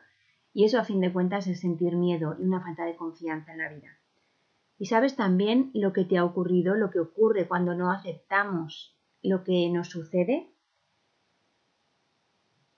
y 0.53 0.63
eso 0.63 0.79
a 0.79 0.85
fin 0.85 1.01
de 1.01 1.11
cuentas 1.11 1.47
es 1.47 1.59
sentir 1.59 1.97
miedo 1.97 2.37
y 2.39 2.43
una 2.43 2.61
falta 2.61 2.85
de 2.85 2.95
confianza 2.95 3.51
en 3.51 3.57
la 3.57 3.67
vida. 3.67 3.97
Y 4.81 4.87
sabes 4.87 5.15
también 5.15 5.69
lo 5.75 5.93
que 5.93 6.05
te 6.05 6.17
ha 6.17 6.25
ocurrido, 6.25 6.73
lo 6.73 6.89
que 6.89 6.99
ocurre 6.99 7.47
cuando 7.47 7.75
no 7.75 7.91
aceptamos 7.91 8.97
lo 9.21 9.43
que 9.43 9.69
nos 9.69 9.89
sucede, 9.89 10.49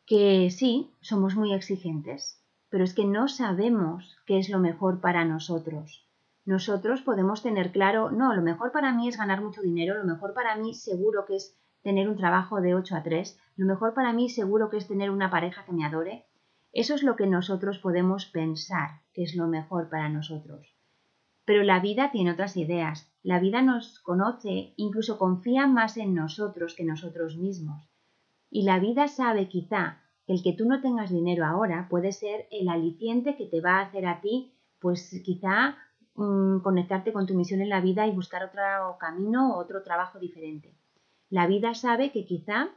que 0.06 0.52
sí, 0.52 0.92
somos 1.00 1.38
muy 1.38 1.54
exigentes, 1.54 2.44
pero 2.68 2.84
es 2.84 2.94
que 2.94 3.06
no 3.06 3.30
sabemos 3.30 4.18
qué 4.26 4.38
es 4.38 4.50
lo 4.50 4.60
mejor 4.60 5.00
para 5.00 5.24
nosotros. 5.24 6.06
Nosotros 6.44 7.02
podemos 7.04 7.42
tener 7.42 7.72
claro, 7.72 8.12
no, 8.12 8.36
lo 8.36 8.42
mejor 8.42 8.74
para 8.74 8.94
mí 8.94 9.08
es 9.08 9.16
ganar 9.16 9.42
mucho 9.42 9.62
dinero, 9.62 9.98
lo 9.98 10.04
mejor 10.04 10.34
para 10.34 10.58
mí 10.58 10.74
seguro 10.74 11.26
que 11.26 11.38
es 11.38 11.58
tener 11.84 12.10
un 12.10 12.18
trabajo 12.18 12.60
de 12.60 12.76
8 12.76 12.98
a 12.98 13.04
3, 13.04 13.40
lo 13.56 13.66
mejor 13.66 13.94
para 13.94 14.12
mí 14.12 14.30
seguro 14.30 14.70
que 14.70 14.76
es 14.76 14.90
tener 14.90 15.10
una 15.10 15.32
pareja 15.32 15.64
que 15.64 15.72
me 15.72 15.86
adore. 15.86 16.26
Eso 16.74 16.96
es 16.96 17.04
lo 17.04 17.16
que 17.16 17.28
nosotros 17.28 17.80
podemos 17.80 18.26
pensar 18.26 19.04
que 19.14 19.24
es 19.24 19.38
lo 19.38 19.48
mejor 19.48 19.90
para 19.90 20.10
nosotros. 20.10 20.73
Pero 21.46 21.64
la 21.64 21.80
vida 21.80 22.12
tiene 22.12 22.32
otras 22.32 22.56
ideas. 22.58 23.12
La 23.22 23.40
vida 23.40 23.62
nos 23.62 24.00
conoce, 24.00 24.74
incluso 24.78 25.18
confía 25.18 25.68
más 25.68 25.98
en 25.98 26.14
nosotros 26.14 26.76
que 26.76 26.84
nosotros 26.84 27.38
mismos. 27.38 27.90
Y 28.50 28.64
la 28.64 28.80
vida 28.80 29.08
sabe 29.08 29.48
quizá 29.48 30.02
que 30.26 30.34
el 30.34 30.44
que 30.44 30.54
tú 30.54 30.66
no 30.66 30.82
tengas 30.82 31.10
dinero 31.10 31.46
ahora 31.46 31.88
puede 31.90 32.12
ser 32.12 32.48
el 32.52 32.70
aliciente 32.70 33.36
que 33.36 33.46
te 33.46 33.62
va 33.62 33.80
a 33.80 33.82
hacer 33.82 34.06
a 34.06 34.22
ti, 34.22 34.54
pues 34.80 35.22
quizá 35.24 35.78
mm, 36.16 36.60
conectarte 36.60 37.12
con 37.12 37.26
tu 37.26 37.34
misión 37.34 37.62
en 37.62 37.70
la 37.70 37.82
vida 37.82 38.08
y 38.08 38.12
buscar 38.12 38.44
otro 38.44 38.62
camino 39.00 39.54
o 39.54 39.58
otro 39.58 39.84
trabajo 39.84 40.20
diferente. 40.20 40.74
La 41.30 41.48
vida 41.48 41.74
sabe 41.74 42.12
que 42.12 42.26
quizá, 42.26 42.70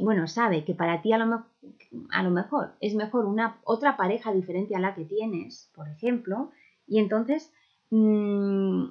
bueno, 0.00 0.26
sabe 0.26 0.64
que 0.64 0.74
para 0.74 1.02
ti 1.02 1.12
a 1.12 1.18
lo, 1.18 1.44
a 2.10 2.22
lo 2.22 2.30
mejor 2.30 2.72
es 2.80 2.94
mejor 2.94 3.26
una 3.26 3.60
otra 3.64 3.96
pareja 3.96 4.32
diferente 4.32 4.74
a 4.74 4.80
la 4.80 4.94
que 4.94 5.04
tienes, 5.04 5.70
por 5.74 5.88
ejemplo, 5.88 6.50
y 6.86 6.98
entonces 7.00 7.52
mm, 7.90 8.86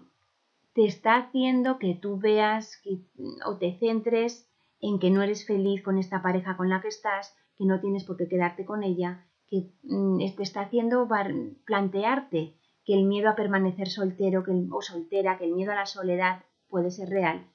te 0.74 0.86
está 0.86 1.18
haciendo 1.18 1.80
que 1.80 1.96
tú 1.96 2.18
veas 2.18 2.82
o 3.46 3.58
te 3.58 3.78
centres 3.80 4.50
en 4.82 5.00
que 5.00 5.10
no 5.10 5.22
eres 5.22 5.46
feliz 5.46 5.82
con 5.84 5.98
esta 5.98 6.22
pareja 6.22 6.58
con 6.58 6.70
la 6.70 6.82
que 6.82 6.90
estás, 6.90 7.36
que 7.58 7.66
no 7.66 7.80
tienes 7.80 8.04
por 8.04 8.18
qué 8.18 8.28
quedarte 8.28 8.66
con 8.66 8.84
ella, 8.84 9.26
que 9.48 9.72
mm, 9.84 10.20
te 10.36 10.44
está 10.44 10.62
haciendo 10.62 11.08
plantearte 11.66 12.56
que 12.86 12.94
el 12.94 13.06
miedo 13.06 13.30
a 13.30 13.36
permanecer 13.36 13.88
soltero 13.90 14.44
que 14.44 14.52
o 14.72 14.82
soltera, 14.82 15.38
que 15.38 15.46
el 15.46 15.54
miedo 15.54 15.72
a 15.72 15.76
la 15.76 15.86
soledad 15.86 16.44
puede 16.70 16.92
ser 16.92 17.10
real. 17.10 17.48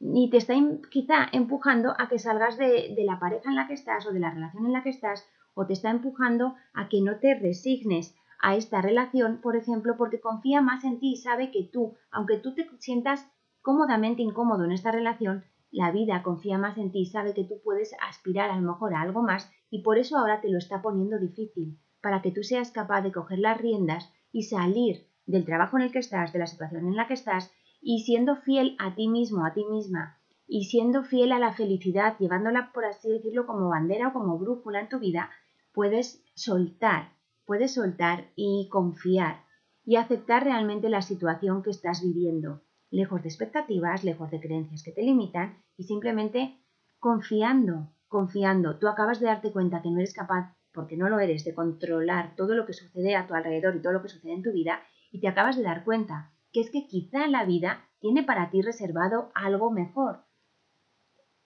Y 0.00 0.30
te 0.30 0.38
está 0.38 0.54
quizá 0.90 1.28
empujando 1.32 1.94
a 1.98 2.08
que 2.08 2.18
salgas 2.18 2.56
de, 2.56 2.94
la 2.98 3.18
pareja 3.20 3.48
en 3.48 3.56
la 3.56 3.66
que 3.66 3.74
estás 3.74 4.06
o 4.06 4.12
de 4.12 4.20
la 4.20 4.30
relación 4.30 4.66
en 4.66 4.72
la 4.72 4.82
que 4.82 4.90
estás 4.90 5.26
o 5.54 5.66
te 5.66 5.72
está 5.72 5.90
empujando 5.90 6.54
a 6.72 6.88
que 6.88 7.00
no 7.00 7.18
te 7.18 7.34
resignes 7.34 8.16
a 8.44 8.56
esta 8.56 8.82
relación, 8.82 9.40
por 9.40 9.56
ejemplo, 9.56 9.96
porque 9.96 10.20
confía 10.20 10.60
más 10.60 10.84
en 10.84 11.00
ti 11.00 11.12
y 11.12 11.16
sabe 11.16 11.50
que 11.50 11.64
tú, 11.64 11.94
aunque 12.10 12.36
tú 12.36 12.54
te 12.54 12.68
sientas 12.78 13.26
cómodamente 13.62 14.20
incómodo 14.20 14.64
en 14.64 14.72
esta 14.72 14.92
relación, 14.92 15.44
la 15.70 15.90
vida 15.90 16.22
confía 16.22 16.58
más 16.58 16.76
en 16.76 16.92
ti 16.92 17.06
sabe 17.06 17.32
que 17.32 17.44
tú 17.44 17.54
puedes 17.64 17.96
aspirar 18.06 18.50
a 18.50 18.60
lo 18.60 18.72
mejor 18.72 18.92
a 18.92 19.00
algo 19.00 19.22
más 19.22 19.50
y 19.70 19.82
por 19.82 19.96
eso 19.96 20.18
ahora 20.18 20.42
te 20.42 20.50
lo 20.50 20.58
está 20.58 20.82
poniendo 20.82 21.18
difícil, 21.18 21.78
para 22.02 22.20
que 22.20 22.32
tú 22.32 22.42
seas 22.42 22.70
capaz 22.70 23.00
de 23.00 23.12
coger 23.12 23.38
las 23.38 23.58
riendas 23.58 24.12
y 24.30 24.42
salir 24.42 25.06
del 25.24 25.46
trabajo 25.46 25.78
en 25.78 25.84
el 25.84 25.90
que 25.90 26.00
estás, 26.00 26.34
de 26.34 26.38
la 26.38 26.46
situación 26.46 26.86
en 26.86 26.96
la 26.96 27.08
que 27.08 27.14
estás 27.14 27.50
y 27.80 28.00
siendo 28.00 28.36
fiel 28.36 28.76
a 28.78 28.94
ti 28.94 29.08
mismo, 29.08 29.46
a 29.46 29.54
ti 29.54 29.64
misma, 29.64 30.18
y 30.46 30.64
siendo 30.64 31.02
fiel 31.02 31.32
a 31.32 31.38
la 31.38 31.54
felicidad, 31.54 32.18
llevándola, 32.18 32.72
por 32.74 32.84
así 32.84 33.08
decirlo, 33.08 33.46
como 33.46 33.70
bandera 33.70 34.08
o 34.08 34.12
como 34.12 34.38
brújula 34.38 34.80
en 34.80 34.90
tu 34.90 34.98
vida, 34.98 35.30
puedes 35.72 36.22
soltar, 36.34 37.13
puedes 37.46 37.74
soltar 37.74 38.30
y 38.36 38.68
confiar 38.70 39.44
y 39.84 39.96
aceptar 39.96 40.44
realmente 40.44 40.88
la 40.88 41.02
situación 41.02 41.62
que 41.62 41.70
estás 41.70 42.02
viviendo, 42.02 42.62
lejos 42.90 43.22
de 43.22 43.28
expectativas, 43.28 44.04
lejos 44.04 44.30
de 44.30 44.40
creencias 44.40 44.82
que 44.82 44.92
te 44.92 45.02
limitan 45.02 45.62
y 45.76 45.84
simplemente 45.84 46.58
confiando, 46.98 47.92
confiando. 48.08 48.78
Tú 48.78 48.88
acabas 48.88 49.20
de 49.20 49.26
darte 49.26 49.52
cuenta 49.52 49.82
que 49.82 49.90
no 49.90 49.98
eres 49.98 50.14
capaz, 50.14 50.56
porque 50.72 50.96
no 50.96 51.08
lo 51.08 51.20
eres, 51.20 51.44
de 51.44 51.54
controlar 51.54 52.34
todo 52.36 52.54
lo 52.54 52.66
que 52.66 52.72
sucede 52.72 53.14
a 53.14 53.26
tu 53.26 53.34
alrededor 53.34 53.76
y 53.76 53.82
todo 53.82 53.92
lo 53.92 54.02
que 54.02 54.08
sucede 54.08 54.32
en 54.32 54.42
tu 54.42 54.52
vida 54.52 54.80
y 55.12 55.20
te 55.20 55.28
acabas 55.28 55.56
de 55.56 55.62
dar 55.62 55.84
cuenta 55.84 56.32
que 56.52 56.60
es 56.60 56.70
que 56.70 56.86
quizá 56.86 57.26
la 57.26 57.44
vida 57.44 57.88
tiene 58.00 58.22
para 58.22 58.50
ti 58.50 58.62
reservado 58.62 59.30
algo 59.34 59.70
mejor. 59.70 60.24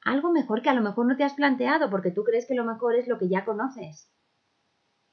Algo 0.04 0.32
mejor 0.32 0.62
que 0.62 0.70
a 0.70 0.74
lo 0.74 0.82
mejor 0.82 1.06
no 1.06 1.16
te 1.16 1.24
has 1.24 1.34
planteado 1.34 1.90
porque 1.90 2.10
tú 2.10 2.24
crees 2.24 2.46
que 2.46 2.54
lo 2.54 2.64
mejor 2.64 2.94
es 2.94 3.08
lo 3.08 3.18
que 3.18 3.28
ya 3.28 3.44
conoces. 3.44 4.10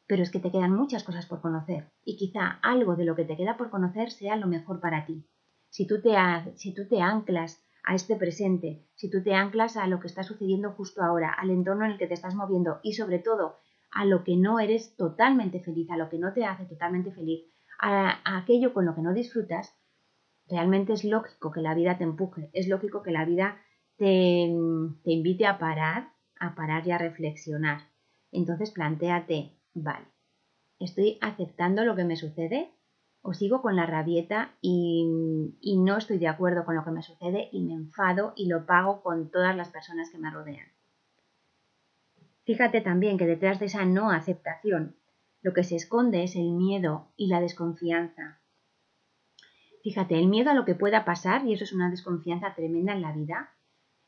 Pero 0.07 0.23
es 0.23 0.31
que 0.31 0.39
te 0.39 0.51
quedan 0.51 0.75
muchas 0.75 1.03
cosas 1.03 1.25
por 1.25 1.41
conocer 1.41 1.91
y 2.03 2.17
quizá 2.17 2.59
algo 2.61 2.95
de 2.95 3.05
lo 3.05 3.15
que 3.15 3.25
te 3.25 3.35
queda 3.35 3.57
por 3.57 3.69
conocer 3.69 4.11
sea 4.11 4.35
lo 4.35 4.47
mejor 4.47 4.79
para 4.79 5.05
ti. 5.05 5.25
Si 5.69 5.87
tú 5.87 6.01
te, 6.01 6.15
si 6.55 6.73
tú 6.73 6.87
te 6.87 7.01
anclas 7.01 7.63
a 7.83 7.95
este 7.95 8.15
presente, 8.15 8.87
si 8.95 9.09
tú 9.09 9.23
te 9.23 9.33
anclas 9.33 9.77
a 9.77 9.87
lo 9.87 9.99
que 9.99 10.07
está 10.07 10.23
sucediendo 10.23 10.71
justo 10.71 11.03
ahora, 11.03 11.31
al 11.31 11.49
entorno 11.49 11.85
en 11.85 11.91
el 11.91 11.97
que 11.97 12.07
te 12.07 12.13
estás 12.13 12.35
moviendo 12.35 12.79
y 12.83 12.93
sobre 12.93 13.19
todo 13.19 13.57
a 13.91 14.05
lo 14.05 14.23
que 14.23 14.37
no 14.37 14.59
eres 14.59 14.95
totalmente 14.95 15.59
feliz, 15.59 15.89
a 15.89 15.97
lo 15.97 16.09
que 16.09 16.19
no 16.19 16.33
te 16.33 16.45
hace 16.45 16.65
totalmente 16.65 17.11
feliz, 17.11 17.45
a 17.79 18.37
aquello 18.37 18.73
con 18.73 18.85
lo 18.85 18.95
que 18.95 19.01
no 19.01 19.13
disfrutas, 19.13 19.75
Realmente 20.47 20.93
es 20.93 21.03
lógico 21.03 21.51
que 21.51 21.61
la 21.61 21.73
vida 21.73 21.97
te 21.97 22.03
empuje, 22.03 22.49
es 22.53 22.67
lógico 22.67 23.01
que 23.01 23.11
la 23.11 23.25
vida 23.25 23.57
te, 23.97 24.53
te 25.03 25.11
invite 25.11 25.47
a 25.47 25.57
parar, 25.57 26.09
a 26.39 26.53
parar 26.53 26.87
y 26.87 26.91
a 26.91 26.99
reflexionar. 26.99 27.81
Entonces 28.31 28.71
planteate, 28.71 29.57
vale, 29.75 30.07
¿estoy 30.79 31.19
aceptando 31.21 31.85
lo 31.85 31.95
que 31.95 32.05
me 32.05 32.15
sucede? 32.15 32.71
¿O 33.21 33.33
sigo 33.33 33.61
con 33.61 33.75
la 33.75 33.85
rabieta 33.85 34.55
y, 34.61 35.55
y 35.61 35.77
no 35.77 35.97
estoy 35.97 36.17
de 36.17 36.27
acuerdo 36.27 36.65
con 36.65 36.75
lo 36.75 36.83
que 36.83 36.91
me 36.91 37.01
sucede 37.03 37.49
y 37.51 37.63
me 37.63 37.73
enfado 37.73 38.33
y 38.35 38.47
lo 38.47 38.65
pago 38.65 39.01
con 39.01 39.29
todas 39.29 39.55
las 39.55 39.69
personas 39.69 40.09
que 40.09 40.17
me 40.17 40.31
rodean? 40.31 40.67
Fíjate 42.45 42.81
también 42.81 43.17
que 43.17 43.25
detrás 43.25 43.59
de 43.59 43.65
esa 43.65 43.85
no 43.85 44.11
aceptación 44.11 44.95
lo 45.41 45.53
que 45.53 45.63
se 45.63 45.75
esconde 45.75 46.23
es 46.23 46.35
el 46.35 46.51
miedo 46.51 47.07
y 47.17 47.27
la 47.27 47.41
desconfianza. 47.41 48.39
Fíjate, 49.83 50.17
el 50.17 50.27
miedo 50.27 50.49
a 50.49 50.55
lo 50.55 50.65
que 50.65 50.73
pueda 50.73 51.05
pasar, 51.05 51.45
y 51.45 51.53
eso 51.53 51.63
es 51.63 51.71
una 51.73 51.91
desconfianza 51.91 52.55
tremenda 52.55 52.93
en 52.93 53.03
la 53.03 53.11
vida, 53.11 53.54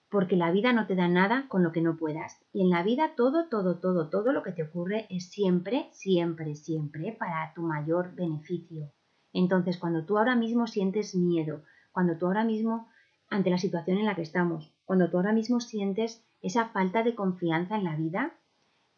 porque 0.10 0.36
la 0.36 0.52
vida 0.52 0.74
no 0.74 0.88
te 0.88 0.96
da 0.96 1.08
nada 1.08 1.48
con 1.50 1.64
lo 1.64 1.72
que 1.72 1.82
no 1.82 1.98
puedas. 1.98 2.40
Y 2.54 2.62
en 2.62 2.70
la 2.70 2.84
vida 2.84 3.14
todo, 3.16 3.48
todo, 3.50 3.80
todo, 3.80 4.10
todo 4.10 4.32
lo 4.32 4.44
que 4.44 4.52
te 4.52 4.64
ocurre 4.64 5.08
es 5.10 5.30
siempre, 5.30 5.90
siempre, 5.92 6.56
siempre 6.56 7.12
para 7.12 7.54
tu 7.54 7.62
mayor 7.62 8.16
beneficio. 8.16 8.92
Entonces, 9.34 9.78
cuando 9.78 10.06
tú 10.06 10.18
ahora 10.18 10.36
mismo 10.36 10.68
sientes 10.68 11.16
miedo, 11.16 11.64
cuando 11.92 12.18
tú 12.18 12.28
ahora 12.28 12.44
mismo 12.44 12.88
ante 13.30 13.50
la 13.50 13.58
situación 13.58 13.98
en 13.98 14.06
la 14.06 14.16
que 14.16 14.22
estamos. 14.22 14.74
Cuando 14.86 15.10
tú 15.10 15.18
ahora 15.18 15.34
mismo 15.34 15.60
sientes 15.60 16.24
esa 16.42 16.70
falta 16.70 17.04
de 17.04 17.16
confianza 17.16 17.76
en 17.76 17.84
la 17.84 17.96
vida, 17.96 18.34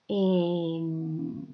em, 0.08 1.46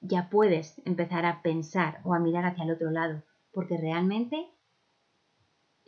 ya 0.00 0.28
puedes 0.30 0.80
empezar 0.84 1.24
a 1.26 1.42
pensar 1.42 2.00
o 2.04 2.14
a 2.14 2.18
mirar 2.18 2.44
hacia 2.44 2.64
el 2.64 2.70
otro 2.70 2.90
lado, 2.90 3.22
porque 3.52 3.76
realmente 3.76 4.48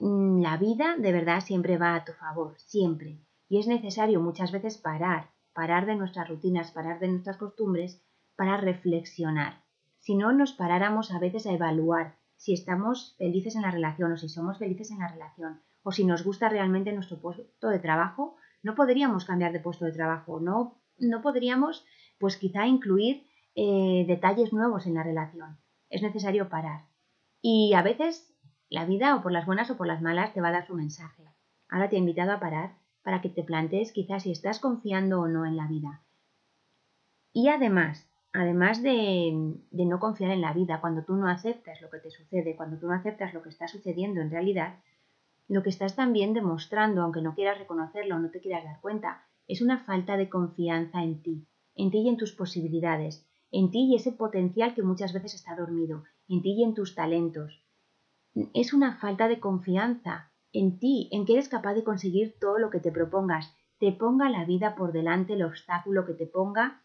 la 0.00 0.57
vida 0.57 0.97
de 0.97 1.12
verdad 1.12 1.40
siempre 1.40 1.76
va 1.76 1.95
a 1.95 2.04
tu 2.04 2.12
favor, 2.12 2.54
siempre. 2.57 3.19
Y 3.49 3.59
es 3.59 3.66
necesario 3.66 4.21
muchas 4.21 4.50
veces 4.50 4.78
parar, 4.78 5.30
parar 5.52 5.85
de 5.85 5.95
nuestras 5.95 6.28
rutinas, 6.28 6.71
parar 6.71 7.00
de 7.00 7.09
nuestras 7.09 7.37
costumbres 7.37 8.02
para 8.37 8.57
reflexionar. 8.57 9.62
Si 9.99 10.14
no 10.14 10.33
nos 10.33 10.52
paráramos 10.52 11.12
a 11.12 11.19
veces 11.19 11.47
a 11.47 11.52
evaluar 11.52 12.16
si 12.37 12.54
estamos 12.54 13.14
felices 13.19 13.54
en 13.57 13.62
la 13.62 13.71
relación 13.71 14.12
o 14.12 14.16
si 14.16 14.30
somos 14.30 14.57
felices 14.57 14.90
en 14.90 15.00
la 15.00 15.09
relación 15.09 15.61
o 15.83 15.92
si 15.92 16.07
nos 16.07 16.25
gusta 16.25 16.49
realmente 16.49 16.92
nuestro 16.92 17.19
puesto 17.21 17.69
de 17.69 17.78
trabajo, 17.78 18.37
no 18.62 18.75
podríamos 18.75 19.26
cambiar 19.26 19.52
de 19.52 19.61
puesto 19.61 19.85
de 19.85 19.92
trabajo, 19.92 20.40
no, 20.40 20.80
no 20.99 21.21
podríamos 21.21 21.85
pues 22.19 22.38
quizá 22.38 22.66
incluir 22.66 23.26
eh, 23.54 24.04
detalles 24.07 24.54
nuevos 24.54 24.87
en 24.87 24.95
la 24.95 25.02
relación. 25.02 25.59
Es 25.90 26.00
necesario 26.00 26.49
parar. 26.49 26.87
Y 27.42 27.75
a 27.75 27.83
veces 27.83 28.29
la 28.70 28.86
vida, 28.86 29.16
o 29.16 29.22
por 29.22 29.32
las 29.32 29.46
buenas 29.46 29.70
o 29.70 29.76
por 29.76 29.86
las 29.86 30.00
malas, 30.00 30.32
te 30.32 30.40
va 30.40 30.48
a 30.48 30.52
dar 30.52 30.66
su 30.66 30.74
mensaje. 30.74 31.24
Ahora 31.68 31.88
te 31.88 31.96
he 31.96 31.98
invitado 31.98 32.32
a 32.32 32.40
parar 32.40 32.74
para 33.02 33.20
que 33.20 33.28
te 33.28 33.42
plantees 33.42 33.92
quizás 33.92 34.22
si 34.22 34.30
estás 34.30 34.60
confiando 34.60 35.20
o 35.20 35.28
no 35.28 35.44
en 35.44 35.56
la 35.56 35.66
vida. 35.66 36.00
Y 37.32 37.48
además, 37.48 38.08
además 38.32 38.82
de, 38.82 39.56
de, 39.70 39.84
no 39.84 39.98
confiar 39.98 40.30
en 40.30 40.40
la 40.40 40.52
vida, 40.52 40.80
cuando 40.80 41.02
tú 41.02 41.14
no 41.14 41.28
aceptas 41.28 41.80
lo 41.80 41.90
que 41.90 41.98
te 41.98 42.10
sucede, 42.10 42.56
cuando 42.56 42.78
tú 42.78 42.86
no 42.86 42.94
aceptas 42.94 43.34
lo 43.34 43.42
que 43.42 43.48
está 43.48 43.68
sucediendo 43.68 44.20
en 44.20 44.30
realidad, 44.30 44.76
lo 45.48 45.62
que 45.62 45.70
estás 45.70 45.96
también 45.96 46.32
demostrando, 46.32 47.02
aunque 47.02 47.22
no 47.22 47.34
quieras 47.34 47.58
reconocerlo 47.58 48.16
o 48.16 48.18
no 48.20 48.30
te 48.30 48.40
quieras 48.40 48.64
dar 48.64 48.80
cuenta, 48.80 49.24
es 49.48 49.60
una 49.62 49.78
falta 49.78 50.16
de 50.16 50.28
confianza 50.28 51.02
en 51.02 51.22
ti, 51.22 51.44
en 51.74 51.90
ti 51.90 51.98
y 51.98 52.08
en 52.08 52.16
tus 52.16 52.32
posibilidades, 52.32 53.26
en 53.50 53.72
ti 53.72 53.88
y 53.90 53.96
ese 53.96 54.12
potencial 54.12 54.74
que 54.74 54.84
muchas 54.84 55.12
veces 55.12 55.34
está 55.34 55.56
dormido, 55.56 56.04
en 56.28 56.40
ti 56.42 56.52
y 56.52 56.62
en 56.62 56.74
tus 56.74 56.94
talentos. 56.94 57.64
Es 58.54 58.72
una 58.72 58.99
falta 58.99 59.28
de 59.28 59.40
confianza 59.40 60.30
en 60.52 60.78
ti, 60.78 61.08
en 61.12 61.25
que 61.25 61.34
eres 61.34 61.49
capaz 61.49 61.75
de 61.75 61.84
conseguir 61.84 62.37
todo 62.40 62.58
lo 62.58 62.70
que 62.70 62.80
te 62.80 62.92
propongas, 62.92 63.54
te 63.78 63.92
ponga 63.92 64.28
la 64.28 64.44
vida 64.44 64.75
por 64.76 64.92
delante, 64.92 65.34
el 65.34 65.42
obstáculo 65.42 66.04
que 66.04 66.14
te 66.14 66.26
ponga, 66.26 66.82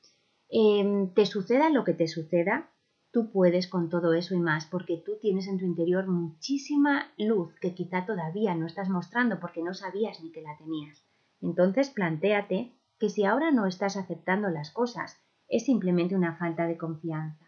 em, 0.49 1.13
te 1.13 1.25
suceda 1.25 1.69
lo 1.69 1.83
que 1.83 1.93
te 1.93 2.07
suceda, 2.07 2.71
tú 3.11 3.31
puedes 3.31 3.67
con 3.67 3.89
todo 3.89 4.13
eso 4.13 4.35
y 4.35 4.39
más, 4.39 4.65
porque 4.65 5.01
tú 5.05 5.17
tienes 5.21 5.47
en 5.47 5.57
tu 5.57 5.65
interior 5.65 6.07
muchísima 6.07 7.11
luz 7.17 7.53
que 7.59 7.73
quizá 7.73 8.05
todavía 8.05 8.55
no 8.55 8.65
estás 8.65 8.89
mostrando 8.89 9.39
porque 9.39 9.63
no 9.63 9.73
sabías 9.73 10.21
ni 10.23 10.31
que 10.31 10.41
la 10.41 10.57
tenías. 10.57 11.03
Entonces 11.41 11.89
plantéate 11.89 12.73
que 12.99 13.09
si 13.09 13.25
ahora 13.25 13.51
no 13.51 13.65
estás 13.65 13.97
aceptando 13.97 14.49
las 14.49 14.71
cosas, 14.71 15.17
es 15.47 15.65
simplemente 15.65 16.15
una 16.15 16.35
falta 16.37 16.65
de 16.65 16.77
confianza. 16.77 17.45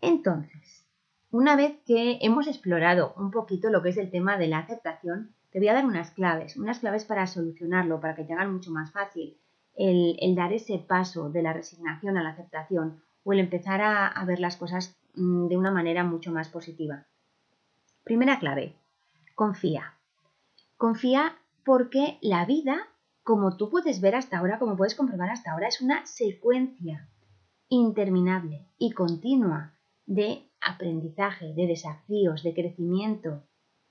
Entonces, 0.00 0.87
una 1.30 1.56
vez 1.56 1.78
que 1.86 2.18
hemos 2.22 2.46
explorado 2.46 3.14
un 3.16 3.30
poquito 3.30 3.70
lo 3.70 3.82
que 3.82 3.90
es 3.90 3.96
el 3.96 4.10
tema 4.10 4.38
de 4.38 4.48
la 4.48 4.58
aceptación, 4.58 5.34
te 5.50 5.58
voy 5.58 5.68
a 5.68 5.74
dar 5.74 5.86
unas 5.86 6.10
claves, 6.10 6.56
unas 6.56 6.78
claves 6.78 7.04
para 7.04 7.26
solucionarlo, 7.26 8.00
para 8.00 8.14
que 8.14 8.24
te 8.24 8.32
hagan 8.32 8.52
mucho 8.52 8.70
más 8.70 8.92
fácil 8.92 9.36
el, 9.76 10.34
dar 10.34 10.52
ese 10.52 10.78
paso 10.78 11.30
de 11.30 11.42
la 11.42 11.52
resignación 11.52 12.16
a 12.16 12.22
la 12.22 12.30
aceptación 12.30 13.02
o 13.24 13.32
el 13.32 13.40
empezar 13.40 13.80
a, 13.80 14.06
a 14.06 14.24
ver 14.24 14.40
las 14.40 14.56
cosas 14.56 14.96
mm, 15.14 15.48
de 15.48 15.56
una 15.56 15.70
manera 15.70 16.04
mucho 16.04 16.32
más 16.32 16.48
positiva. 16.48 17.06
Primera 18.04 18.38
clave, 18.38 18.74
confía. 19.34 19.94
Confía 20.76 21.36
porque 21.64 22.18
la 22.22 22.44
vida 22.44 22.88
como 23.28 23.58
tú 23.58 23.68
puedes 23.68 24.00
ver 24.00 24.14
hasta 24.14 24.38
ahora, 24.38 24.58
como 24.58 24.74
puedes 24.74 24.94
comprobar 24.94 25.28
hasta 25.28 25.52
ahora, 25.52 25.68
es 25.68 25.82
una 25.82 26.06
secuencia 26.06 27.06
interminable 27.68 28.64
y 28.78 28.92
continua 28.92 29.74
de 30.06 30.47
aprendizaje, 30.60 31.54
de 31.54 31.66
desafíos, 31.66 32.42
de 32.42 32.54
crecimiento. 32.54 33.42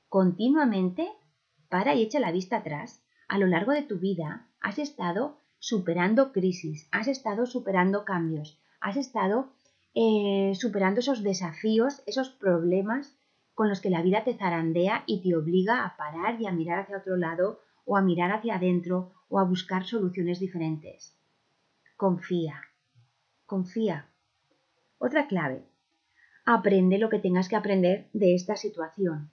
Continuamente, 0.10 1.10
para 1.70 1.96
y 1.96 2.04
echa 2.04 2.20
la 2.20 2.32
vista 2.32 2.58
atrás, 2.58 3.04
a 3.28 3.38
lo 3.38 3.48
largo 3.48 3.72
de 3.72 3.84
tu 3.84 4.00
vida 4.00 4.48
has 4.62 4.80
estado 4.80 5.42
superando 5.60 6.32
crisis, 6.32 6.88
has 6.92 7.08
estado 7.08 7.46
superando 7.46 8.06
cambios, 8.06 8.60
has 8.80 8.96
estado 8.96 9.52
eh, 9.94 10.54
superando 10.56 11.00
esos 11.00 11.24
desafíos, 11.24 12.04
esos 12.06 12.30
problemas 12.30 13.18
con 13.54 13.70
los 13.70 13.82
que 13.82 13.90
la 13.90 14.04
vida 14.04 14.24
te 14.24 14.36
zarandea 14.36 15.04
y 15.08 15.24
te 15.24 15.36
obliga 15.36 15.84
a 15.84 15.98
parar 15.98 16.40
y 16.40 16.46
a 16.46 16.52
mirar 16.52 16.82
hacia 16.82 16.98
otro 16.98 17.18
lado 17.18 17.60
o 17.86 17.98
a 17.98 18.02
mirar 18.02 18.32
hacia 18.32 18.56
adentro 18.56 19.14
o 19.30 19.40
a 19.40 19.44
buscar 19.44 19.84
soluciones 19.84 20.40
diferentes. 20.40 21.18
Confía, 21.96 22.62
confía. 23.46 24.08
Otra 25.00 25.28
clave. 25.28 25.64
Aprende 26.50 26.98
lo 26.98 27.10
que 27.10 27.20
tengas 27.20 27.50
que 27.50 27.58
aprender 27.58 28.08
de 28.14 28.34
esta 28.34 28.56
situación. 28.56 29.32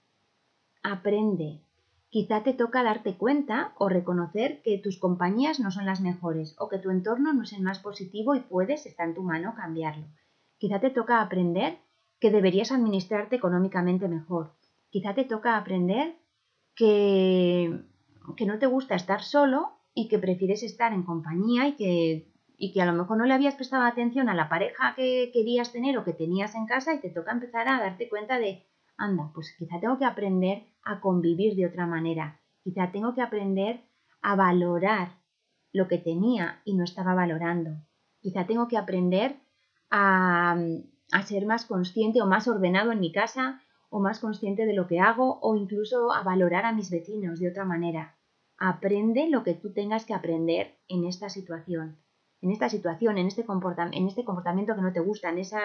Aprende. 0.83 1.61
Quizá 2.09 2.43
te 2.43 2.53
toca 2.53 2.83
darte 2.83 3.15
cuenta 3.15 3.73
o 3.77 3.89
reconocer 3.89 4.61
que 4.61 4.77
tus 4.77 4.99
compañías 4.99 5.59
no 5.59 5.71
son 5.71 5.85
las 5.85 6.01
mejores 6.01 6.55
o 6.59 6.69
que 6.69 6.77
tu 6.77 6.91
entorno 6.91 7.33
no 7.33 7.43
es 7.43 7.53
el 7.53 7.63
más 7.63 7.79
positivo 7.79 8.35
y 8.35 8.41
puedes, 8.41 8.85
está 8.85 9.05
en 9.05 9.15
tu 9.15 9.23
mano, 9.23 9.55
cambiarlo. 9.55 10.05
Quizá 10.57 10.79
te 10.79 10.89
toca 10.89 11.21
aprender 11.21 11.79
que 12.19 12.31
deberías 12.31 12.71
administrarte 12.71 13.37
económicamente 13.37 14.07
mejor. 14.07 14.51
Quizá 14.89 15.13
te 15.13 15.23
toca 15.23 15.57
aprender 15.57 16.17
que 16.75 17.81
que 18.35 18.45
no 18.45 18.57
te 18.57 18.65
gusta 18.65 18.95
estar 18.95 19.21
solo 19.21 19.71
y 19.93 20.07
que 20.07 20.19
prefieres 20.19 20.63
estar 20.63 20.93
en 20.93 21.03
compañía 21.03 21.67
y 21.67 21.75
que, 21.75 22.27
y 22.57 22.71
que 22.73 22.81
a 22.81 22.85
lo 22.85 22.93
mejor 22.93 23.17
no 23.17 23.25
le 23.25 23.33
habías 23.33 23.55
prestado 23.55 23.83
atención 23.83 24.29
a 24.29 24.33
la 24.33 24.49
pareja 24.49 24.93
que 24.95 25.31
querías 25.33 25.71
tener 25.71 25.97
o 25.97 26.03
que 26.03 26.13
tenías 26.13 26.55
en 26.55 26.65
casa 26.65 26.93
y 26.93 26.99
te 26.99 27.09
toca 27.09 27.31
empezar 27.31 27.67
a 27.67 27.79
darte 27.79 28.09
cuenta 28.09 28.39
de, 28.39 28.63
anda, 28.97 29.31
pues 29.33 29.53
quizá 29.57 29.79
tengo 29.79 29.97
que 29.97 30.05
aprender 30.05 30.63
a 30.83 31.01
convivir 31.01 31.55
de 31.55 31.65
otra 31.65 31.85
manera, 31.85 32.39
quizá 32.63 32.91
tengo 32.91 33.13
que 33.13 33.21
aprender 33.21 33.81
a 34.21 34.35
valorar 34.35 35.09
lo 35.71 35.87
que 35.87 35.97
tenía 35.97 36.61
y 36.63 36.75
no 36.75 36.83
estaba 36.83 37.13
valorando, 37.13 37.71
quizá 38.21 38.45
tengo 38.45 38.67
que 38.67 38.77
aprender 38.77 39.35
a, 39.89 40.57
a 41.11 41.21
ser 41.23 41.45
más 41.45 41.65
consciente 41.65 42.21
o 42.21 42.25
más 42.25 42.47
ordenado 42.47 42.91
en 42.91 42.99
mi 42.99 43.11
casa 43.11 43.61
o 43.89 43.99
más 43.99 44.19
consciente 44.19 44.65
de 44.65 44.73
lo 44.73 44.87
que 44.87 44.99
hago 44.99 45.39
o 45.41 45.55
incluso 45.55 46.11
a 46.11 46.23
valorar 46.23 46.65
a 46.65 46.73
mis 46.73 46.89
vecinos 46.89 47.39
de 47.39 47.49
otra 47.49 47.65
manera. 47.65 48.15
Aprende 48.57 49.29
lo 49.29 49.43
que 49.43 49.53
tú 49.53 49.73
tengas 49.73 50.05
que 50.05 50.13
aprender 50.13 50.77
en 50.87 51.05
esta 51.05 51.29
situación, 51.29 51.97
en 52.41 52.51
esta 52.51 52.69
situación, 52.69 53.17
en 53.17 53.27
este, 53.27 53.45
en 53.91 54.07
este 54.07 54.23
comportamiento 54.23 54.75
que 54.75 54.81
no 54.81 54.93
te 54.93 54.99
gusta, 54.99 55.29
en 55.29 55.39
eso 55.39 55.57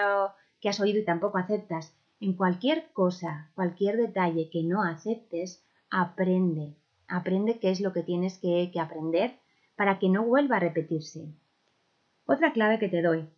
que 0.60 0.68
has 0.68 0.80
oído 0.80 0.98
y 0.98 1.04
tampoco 1.04 1.38
aceptas. 1.38 1.94
En 2.20 2.34
cualquier 2.34 2.92
cosa, 2.92 3.50
cualquier 3.54 3.96
detalle 3.96 4.50
que 4.50 4.62
no 4.62 4.82
aceptes, 4.82 5.64
aprende. 5.90 6.76
Aprende 7.08 7.58
qué 7.58 7.70
es 7.70 7.80
lo 7.80 7.92
que 7.92 8.02
tienes 8.02 8.38
que, 8.38 8.70
que 8.72 8.80
aprender 8.80 9.38
para 9.76 9.98
que 9.98 10.08
no 10.08 10.24
vuelva 10.24 10.56
a 10.56 10.60
repetirse. 10.60 11.34
Otra 12.26 12.52
clave 12.52 12.78
que 12.78 12.88
te 12.88 13.02
doy. 13.02 13.28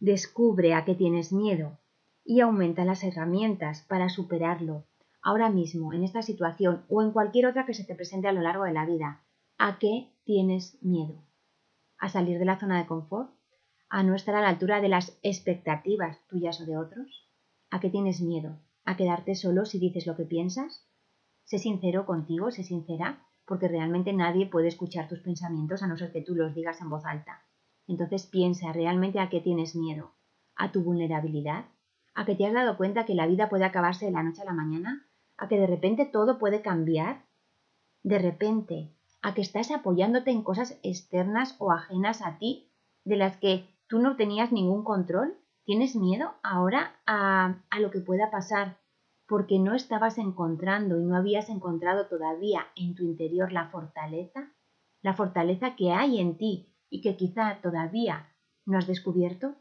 Descubre 0.00 0.74
a 0.74 0.84
qué 0.84 0.94
tienes 0.94 1.32
miedo 1.32 1.78
y 2.24 2.40
aumenta 2.40 2.84
las 2.84 3.04
herramientas 3.04 3.82
para 3.82 4.08
superarlo 4.08 4.84
ahora 5.24 5.48
mismo, 5.48 5.92
en 5.92 6.04
esta 6.04 6.22
situación 6.22 6.84
o 6.88 7.02
en 7.02 7.10
cualquier 7.10 7.46
otra 7.46 7.64
que 7.64 7.74
se 7.74 7.84
te 7.84 7.94
presente 7.94 8.28
a 8.28 8.32
lo 8.32 8.42
largo 8.42 8.64
de 8.64 8.72
la 8.72 8.84
vida. 8.84 9.22
¿A 9.56 9.78
qué 9.78 10.12
tienes 10.24 10.78
miedo? 10.82 11.24
¿A 12.04 12.10
salir 12.10 12.38
de 12.38 12.44
la 12.44 12.60
zona 12.60 12.76
de 12.76 12.86
confort? 12.86 13.30
¿A 13.88 14.02
no 14.02 14.14
estar 14.14 14.34
a 14.34 14.42
la 14.42 14.50
altura 14.50 14.82
de 14.82 14.90
las 14.90 15.18
expectativas 15.22 16.18
tuyas 16.28 16.60
o 16.60 16.66
de 16.66 16.76
otros? 16.76 17.08
¿A 17.70 17.80
qué 17.80 17.88
tienes 17.88 18.20
miedo? 18.20 18.58
¿A 18.84 18.98
quedarte 18.98 19.34
solo 19.34 19.64
si 19.64 19.78
dices 19.78 20.06
lo 20.06 20.14
que 20.14 20.26
piensas? 20.26 20.86
Sé 21.44 21.58
sincero 21.58 22.04
contigo, 22.04 22.50
sé 22.50 22.62
sincera, 22.62 23.24
porque 23.46 23.68
realmente 23.68 24.12
nadie 24.12 24.44
puede 24.44 24.68
escuchar 24.68 25.08
tus 25.08 25.20
pensamientos 25.20 25.82
a 25.82 25.86
no 25.86 25.96
ser 25.96 26.12
que 26.12 26.20
tú 26.20 26.34
los 26.34 26.54
digas 26.54 26.78
en 26.82 26.90
voz 26.90 27.06
alta. 27.06 27.40
Entonces 27.88 28.26
piensa 28.26 28.70
realmente 28.74 29.18
a 29.18 29.30
qué 29.30 29.40
tienes 29.40 29.74
miedo. 29.74 30.12
¿A 30.56 30.72
tu 30.72 30.82
vulnerabilidad? 30.82 31.64
a 32.14 32.26
que 32.26 32.34
te 32.34 32.44
has 32.46 32.52
dado 32.52 32.76
cuenta 32.76 33.06
que 33.06 33.14
la 33.14 33.26
vida 33.26 33.48
puede 33.48 33.64
acabarse 33.64 34.04
de 34.04 34.12
la 34.12 34.22
noche 34.22 34.42
a 34.42 34.44
la 34.44 34.52
mañana, 34.52 35.06
a 35.38 35.48
que 35.48 35.58
de 35.58 35.66
repente 35.66 36.04
todo 36.04 36.38
puede 36.38 36.60
cambiar, 36.60 37.24
de 38.02 38.18
repente, 38.18 38.92
a 39.24 39.32
que 39.32 39.40
estás 39.40 39.70
apoyándote 39.70 40.30
en 40.30 40.42
cosas 40.42 40.78
externas 40.82 41.56
o 41.58 41.72
ajenas 41.72 42.20
a 42.20 42.36
ti, 42.36 42.70
de 43.04 43.16
las 43.16 43.38
que 43.38 43.66
tú 43.88 43.98
no 43.98 44.16
tenías 44.16 44.52
ningún 44.52 44.84
control, 44.84 45.34
tienes 45.64 45.96
miedo 45.96 46.34
ahora 46.42 47.00
a, 47.06 47.56
a 47.70 47.80
lo 47.80 47.90
que 47.90 48.00
pueda 48.00 48.30
pasar, 48.30 48.76
porque 49.26 49.58
no 49.58 49.74
estabas 49.74 50.18
encontrando 50.18 51.00
y 51.00 51.04
no 51.04 51.16
habías 51.16 51.48
encontrado 51.48 52.06
todavía 52.06 52.66
en 52.76 52.94
tu 52.94 53.04
interior 53.04 53.50
la 53.50 53.70
fortaleza, 53.70 54.52
la 55.00 55.14
fortaleza 55.14 55.74
que 55.74 55.90
hay 55.90 56.20
en 56.20 56.36
ti 56.36 56.74
y 56.90 57.00
que 57.00 57.16
quizá 57.16 57.62
todavía 57.62 58.28
no 58.66 58.76
has 58.76 58.86
descubierto. 58.86 59.54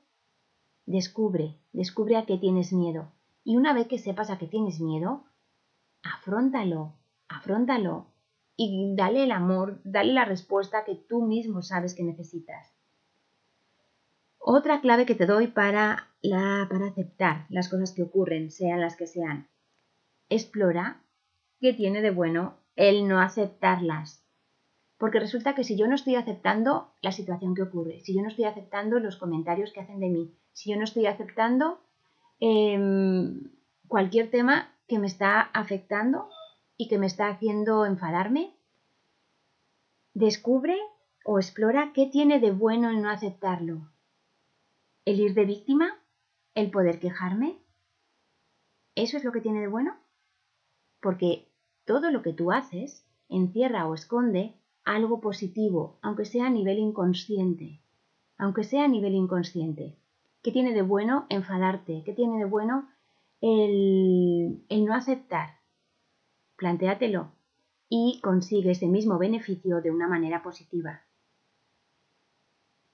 Descubre, 0.86 1.58
descubre 1.72 2.18
a 2.18 2.26
qué 2.26 2.38
tienes 2.38 2.74
miedo. 2.74 3.14
Y 3.46 3.56
una 3.56 3.72
vez 3.72 3.88
que 3.88 3.98
sepas 3.98 4.30
a 4.30 4.38
qué 4.38 4.48
tienes 4.48 4.82
miedo, 4.82 5.24
afróntalo, 6.04 6.96
afróntalo 7.30 8.13
y 8.66 8.96
dale 8.96 9.24
el 9.24 9.32
amor, 9.32 9.82
dale 9.84 10.14
la 10.14 10.26
respuesta 10.26 10.86
que 10.86 10.96
tú 10.96 11.22
mismo 11.24 11.62
sabes 11.62 11.94
que 11.94 12.04
necesitas. 12.04 12.74
Otra 14.40 14.82
clave 14.82 15.06
que 15.06 15.16
te 15.16 15.26
doy 15.26 15.48
para, 15.48 16.10
para 16.22 16.88
aceptar 16.88 17.46
las 17.50 17.70
cosas 17.70 17.94
que 17.94 18.04
ocurren, 18.04 18.52
sean 18.52 18.82
las 18.82 18.96
que 18.96 19.08
sean. 19.08 19.48
Explora 20.30 21.02
qué 21.60 21.74
tiene 21.74 22.02
de 22.02 22.12
bueno 22.12 22.58
el 22.76 23.08
no 23.08 23.22
aceptarlas. 23.22 24.26
Porque 24.98 25.20
resulta 25.20 25.56
que 25.56 25.64
si 25.64 25.78
yo 25.78 25.88
no 25.88 25.96
estoy 25.96 26.16
aceptando 26.16 26.94
la 27.02 27.12
situación 27.12 27.56
que 27.56 27.64
ocurre, 27.64 28.00
si 28.02 28.16
yo 28.16 28.22
no 28.22 28.28
estoy 28.28 28.46
aceptando 28.46 29.00
los 29.00 29.18
comentarios 29.18 29.72
que 29.72 29.82
hacen 29.82 30.00
de 30.00 30.10
mí, 30.10 30.34
si 30.54 30.72
yo 30.72 30.78
no 30.78 30.84
estoy 30.84 31.08
aceptando 31.08 31.82
em, 32.40 33.50
cualquier 33.88 34.30
tema 34.30 34.74
que 34.88 35.00
me 35.00 35.08
está 35.08 35.42
afectando 35.42 36.30
y 36.78 36.88
que 36.88 36.98
me 36.98 37.06
está 37.06 37.28
haciendo 37.28 37.86
enfadarme, 37.86 38.56
descubre 40.14 40.78
o 41.26 41.40
explora 41.40 41.92
qué 41.94 42.08
tiene 42.08 42.40
de 42.40 42.52
bueno 42.52 42.90
el 42.90 43.02
no 43.02 43.10
aceptarlo. 43.10 43.90
El 45.06 45.20
ir 45.20 45.34
de 45.34 45.46
víctima, 45.46 46.00
el 46.56 46.72
poder 46.72 47.00
quejarme, 47.00 47.60
¿eso 48.96 49.18
es 49.18 49.24
lo 49.24 49.32
que 49.32 49.42
tiene 49.42 49.62
de 49.62 49.68
bueno? 49.68 49.98
Porque 51.02 51.48
todo 51.86 52.12
lo 52.12 52.22
que 52.22 52.34
tú 52.34 52.52
haces 52.52 53.06
encierra 53.30 53.88
o 53.88 53.94
esconde 53.94 54.54
algo 54.86 55.22
positivo, 55.22 55.98
aunque 56.02 56.26
sea 56.26 56.48
a 56.48 56.50
nivel 56.50 56.80
inconsciente. 56.80 57.82
Aunque 58.38 58.64
sea 58.64 58.86
a 58.86 58.88
nivel 58.88 59.14
inconsciente. 59.16 59.98
¿Qué 60.42 60.52
tiene 60.52 60.74
de 60.74 60.82
bueno 60.82 61.26
enfadarte? 61.30 62.04
¿Qué 62.06 62.14
tiene 62.14 62.38
de 62.38 62.46
bueno 62.46 62.90
el, 63.42 64.66
el 64.70 64.86
no 64.86 64.94
aceptar? 64.94 65.63
Plantéatelo 66.64 67.34
y 67.90 68.22
consigue 68.24 68.72
ese 68.72 68.88
mismo 68.88 69.18
beneficio 69.18 69.82
de 69.82 69.92
una 69.92 70.08
manera 70.08 70.42
positiva. 70.42 71.02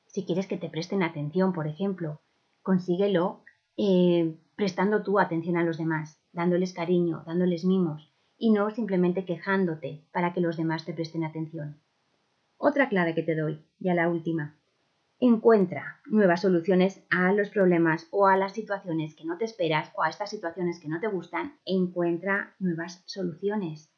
Si 0.07 0.25
quieres 0.25 0.47
que 0.47 0.57
te 0.57 0.71
presten 0.71 1.03
atención, 1.03 1.53
por 1.53 1.67
ejemplo, 1.67 2.19
consíguelo 2.63 3.43
eh, 3.77 4.35
prestando 4.55 5.03
tu 5.03 5.19
atención 5.19 5.55
a 5.55 5.63
los 5.63 5.77
demás, 5.77 6.19
dándoles 6.33 6.73
cariño, 6.73 7.21
dándoles 7.27 7.63
mimos 7.63 8.11
y 8.39 8.49
no 8.49 8.71
simplemente 8.71 9.23
quejándote 9.23 10.03
para 10.11 10.33
que 10.33 10.41
los 10.41 10.57
demás 10.57 10.83
te 10.85 10.95
presten 10.95 11.23
atención. 11.23 11.79
Otra 12.57 12.89
clave 12.89 13.13
que 13.13 13.21
te 13.21 13.35
doy, 13.35 13.63
ya 13.77 13.93
la 13.93 14.09
última. 14.09 14.58
Encuentra 15.21 15.99
nuevas 16.05 16.41
soluciones 16.41 17.03
a 17.09 17.33
los 17.33 17.49
problemas 17.49 18.07
o 18.09 18.27
a 18.27 18.37
las 18.37 18.53
situaciones 18.53 19.15
que 19.15 19.25
no 19.25 19.37
te 19.37 19.43
esperas 19.43 19.91
o 19.95 20.03
a 20.03 20.09
estas 20.09 20.29
situaciones 20.29 20.79
que 20.79 20.87
no 20.87 21.01
te 21.01 21.07
gustan. 21.07 21.57
Encuentra 21.65 22.55
nuevas 22.57 23.03
soluciones. 23.05 23.91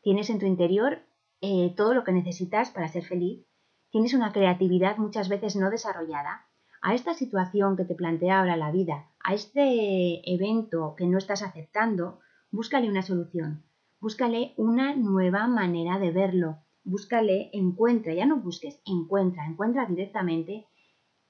Tienes 0.00 0.30
en 0.30 0.38
tu 0.38 0.46
interior 0.46 1.00
eh, 1.42 1.74
todo 1.76 1.92
lo 1.92 2.04
que 2.04 2.12
necesitas 2.12 2.70
para 2.70 2.88
ser 2.88 3.04
feliz. 3.04 3.44
Tienes 3.90 4.14
una 4.14 4.32
creatividad 4.32 4.96
muchas 4.96 5.28
veces 5.28 5.56
no 5.56 5.68
desarrollada. 5.68 6.46
A 6.80 6.94
esta 6.94 7.12
situación 7.12 7.76
que 7.76 7.84
te 7.84 7.94
plantea 7.94 8.40
ahora 8.40 8.56
la 8.56 8.72
vida, 8.72 9.10
a 9.22 9.34
este 9.34 10.22
evento 10.34 10.94
que 10.96 11.06
no 11.06 11.18
estás 11.18 11.42
aceptando, 11.42 12.20
búscale 12.50 12.88
una 12.88 13.02
solución. 13.02 13.62
Búscale 14.00 14.54
una 14.56 14.96
nueva 14.96 15.46
manera 15.48 15.98
de 15.98 16.12
verlo. 16.12 16.56
Búscale, 16.84 17.50
encuentra, 17.52 18.12
ya 18.12 18.26
no 18.26 18.36
busques, 18.36 18.80
encuentra, 18.84 19.46
encuentra 19.46 19.86
directamente 19.86 20.66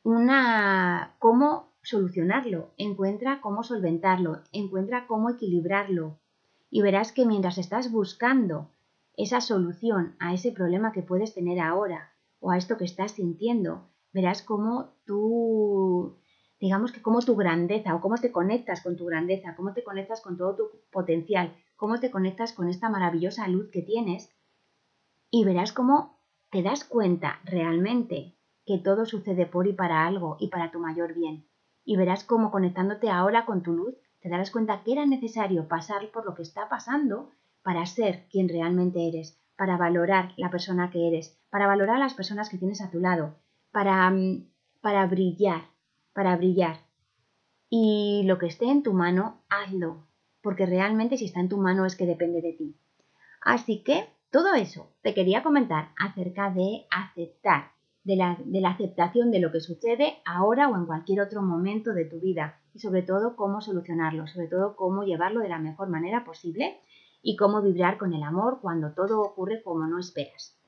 una 0.03 1.15
cómo 1.19 1.73
solucionarlo, 1.83 2.71
encuentra 2.79 3.41
cómo 3.41 3.63
solventarlo, 3.63 4.41
encuentra 4.53 5.07
cómo 5.07 5.31
equilibrarlo. 5.31 6.19
Y 6.71 6.81
verás 6.81 7.13
que 7.13 7.27
mientras 7.27 7.59
estás 7.59 7.93
buscando 7.93 8.71
esa 9.17 9.41
solución 9.41 10.17
a 10.19 10.33
ese 10.33 10.53
problema 10.53 10.93
que 10.93 11.03
puedes 11.03 11.35
tener 11.35 11.61
ahora 11.61 12.13
o 12.41 12.51
a 12.51 12.57
esto 12.57 12.79
que 12.79 12.85
estás 12.85 13.13
sintiendo, 13.13 13.89
verás 14.13 14.43
cómo 14.43 14.95
tú, 15.05 16.17
digamos 16.61 16.93
que 16.93 17.03
cómo 17.03 17.21
tu 17.21 17.37
grandeza 17.37 17.95
o 17.95 18.01
cómo 18.01 18.17
te 18.17 18.33
conectas 18.33 18.83
con 18.83 18.97
tu 18.97 19.07
grandeza, 19.07 19.55
cómo 19.55 19.75
te 19.75 19.85
conectas 19.85 20.23
con 20.23 20.39
todo 20.39 20.57
tu 20.57 20.71
potencial, 20.91 21.55
cómo 21.77 22.01
te 22.01 22.11
conectas 22.11 22.53
con 22.53 22.69
esta 22.69 22.89
maravillosa 22.89 23.47
luz 23.49 23.71
que 23.71 23.83
tienes 23.83 24.31
y 25.35 25.45
verás 25.45 25.73
cómo 25.73 26.19
te 26.51 26.63
das 26.63 26.85
cuenta 26.85 27.41
realmente 27.45 28.37
que 28.67 28.79
todo 28.79 29.07
sucede 29.07 29.47
por 29.47 29.67
y 29.67 29.73
para 29.73 30.07
algo 30.07 30.37
y 30.39 30.49
para 30.49 30.71
tu 30.71 30.79
mayor 30.79 31.15
bien. 31.15 31.49
Y 31.85 31.97
verás 31.97 32.23
cómo 32.23 32.51
conectándote 32.51 33.09
ahora 33.09 33.47
con 33.47 33.63
tu 33.63 33.73
luz 33.73 33.97
te 34.21 34.29
darás 34.29 34.51
cuenta 34.51 34.83
que 34.85 34.93
era 34.93 35.07
necesario 35.07 35.67
pasar 35.67 36.11
por 36.13 36.27
lo 36.27 36.35
que 36.35 36.43
está 36.43 36.69
pasando 36.69 37.31
para 37.63 37.87
ser 37.87 38.27
quien 38.31 38.49
realmente 38.49 39.09
eres, 39.09 39.41
para 39.57 39.79
valorar 39.79 40.35
la 40.37 40.51
persona 40.51 40.91
que 40.91 41.09
eres, 41.09 41.41
para 41.49 41.67
valorar 41.67 41.97
a 41.97 42.01
las 42.01 42.15
personas 42.15 42.51
que 42.51 42.59
tienes 42.59 42.83
a 42.83 42.91
tu 42.91 43.01
lado, 43.01 43.35
para, 43.73 44.09
mm, 44.11 44.47
para 44.83 45.07
brillar, 45.07 45.63
para 46.13 46.37
brillar. 46.37 46.77
Y 47.71 48.23
lo 48.27 48.39
que 48.39 48.47
esté 48.47 48.67
en 48.67 48.83
tu 48.83 48.93
mano, 48.93 49.41
hazlo, 49.49 50.07
porque 50.43 50.67
realmente 50.67 51.17
si 51.17 51.25
está 51.25 51.41
en 51.41 51.49
tu 51.49 51.57
mano 51.57 51.87
es 51.87 51.97
que 51.97 52.05
depende 52.05 52.43
de 52.43 52.53
ti. 52.53 52.77
Así 53.41 53.83
que 53.83 54.09
todo 54.33 54.55
eso 54.55 54.91
te 55.03 55.13
quería 55.13 55.43
comentar 55.43 55.91
acerca 55.99 56.51
de 56.51 56.87
aceptar, 56.91 57.73
de 58.03 58.17
la, 58.17 58.39
aceptación 58.71 59.31
de 59.31 59.41
lo 59.41 59.53
que 59.53 59.61
sucede 59.61 60.23
ahora 60.25 60.71
o 60.71 60.77
en 60.77 60.87
cualquier 60.87 61.21
otro 61.21 61.43
momento 61.43 61.93
de 61.93 62.07
tu 62.07 62.19
vida 62.19 62.59
y 62.73 62.79
sobre 62.79 63.03
todo 63.03 63.37
cómo 63.37 63.61
solucionarlo, 63.61 64.27
sobre 64.27 64.49
todo 64.49 64.75
cómo 64.75 65.05
llevarlo 65.05 65.41
de 65.41 65.51
la 65.51 65.59
mejor 65.59 65.91
manera 65.91 66.25
posible 66.25 66.81
y 67.21 67.37
cómo 67.37 67.61
vibrar 67.61 67.99
con 67.99 68.15
el 68.15 68.23
amor 68.23 68.61
cuando 68.63 68.93
todo 68.95 69.21
ocurre 69.21 69.63
como 69.63 69.87
no 69.87 69.99
esperas. 69.99 70.59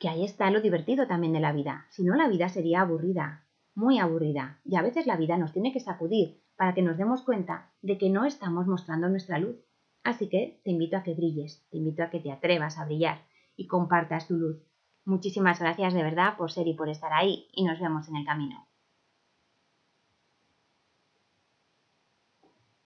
Que 0.00 0.08
ahí 0.08 0.24
está 0.24 0.50
lo 0.50 0.60
divertido 0.60 1.06
también 1.06 1.32
de 1.32 1.40
la 1.40 1.52
vida, 1.52 1.86
si 1.90 2.02
no 2.02 2.16
la 2.16 2.26
vida 2.26 2.48
sería 2.48 2.80
aburrida, 2.80 3.46
muy 3.76 4.00
aburrida 4.00 4.58
y 4.64 4.74
a 4.74 4.82
veces 4.82 5.06
la 5.06 5.16
vida 5.16 5.36
nos 5.36 5.52
tiene 5.52 5.72
que 5.72 5.78
sacudir 5.78 6.42
para 6.56 6.74
que 6.74 6.82
nos 6.82 6.98
demos 6.98 7.22
cuenta 7.22 7.70
de 7.82 7.98
que 7.98 8.10
no 8.10 8.24
estamos 8.24 8.66
mostrando 8.66 9.08
nuestra 9.08 9.38
luz. 9.38 9.64
Así 10.04 10.28
que 10.28 10.60
te 10.62 10.70
invito 10.70 10.96
a 10.96 11.02
que 11.02 11.14
brilles, 11.14 11.66
te 11.70 11.78
invito 11.78 12.02
a 12.02 12.10
que 12.10 12.20
te 12.20 12.30
atrevas 12.30 12.78
a 12.78 12.84
brillar 12.84 13.24
y 13.56 13.66
compartas 13.66 14.28
tu 14.28 14.34
luz. 14.34 14.62
Muchísimas 15.06 15.60
gracias 15.60 15.94
de 15.94 16.02
verdad 16.02 16.36
por 16.36 16.52
ser 16.52 16.68
y 16.68 16.74
por 16.74 16.88
estar 16.88 17.12
ahí 17.12 17.48
y 17.52 17.64
nos 17.64 17.80
vemos 17.80 18.08
en 18.08 18.16
el 18.16 18.26
camino. 18.26 18.68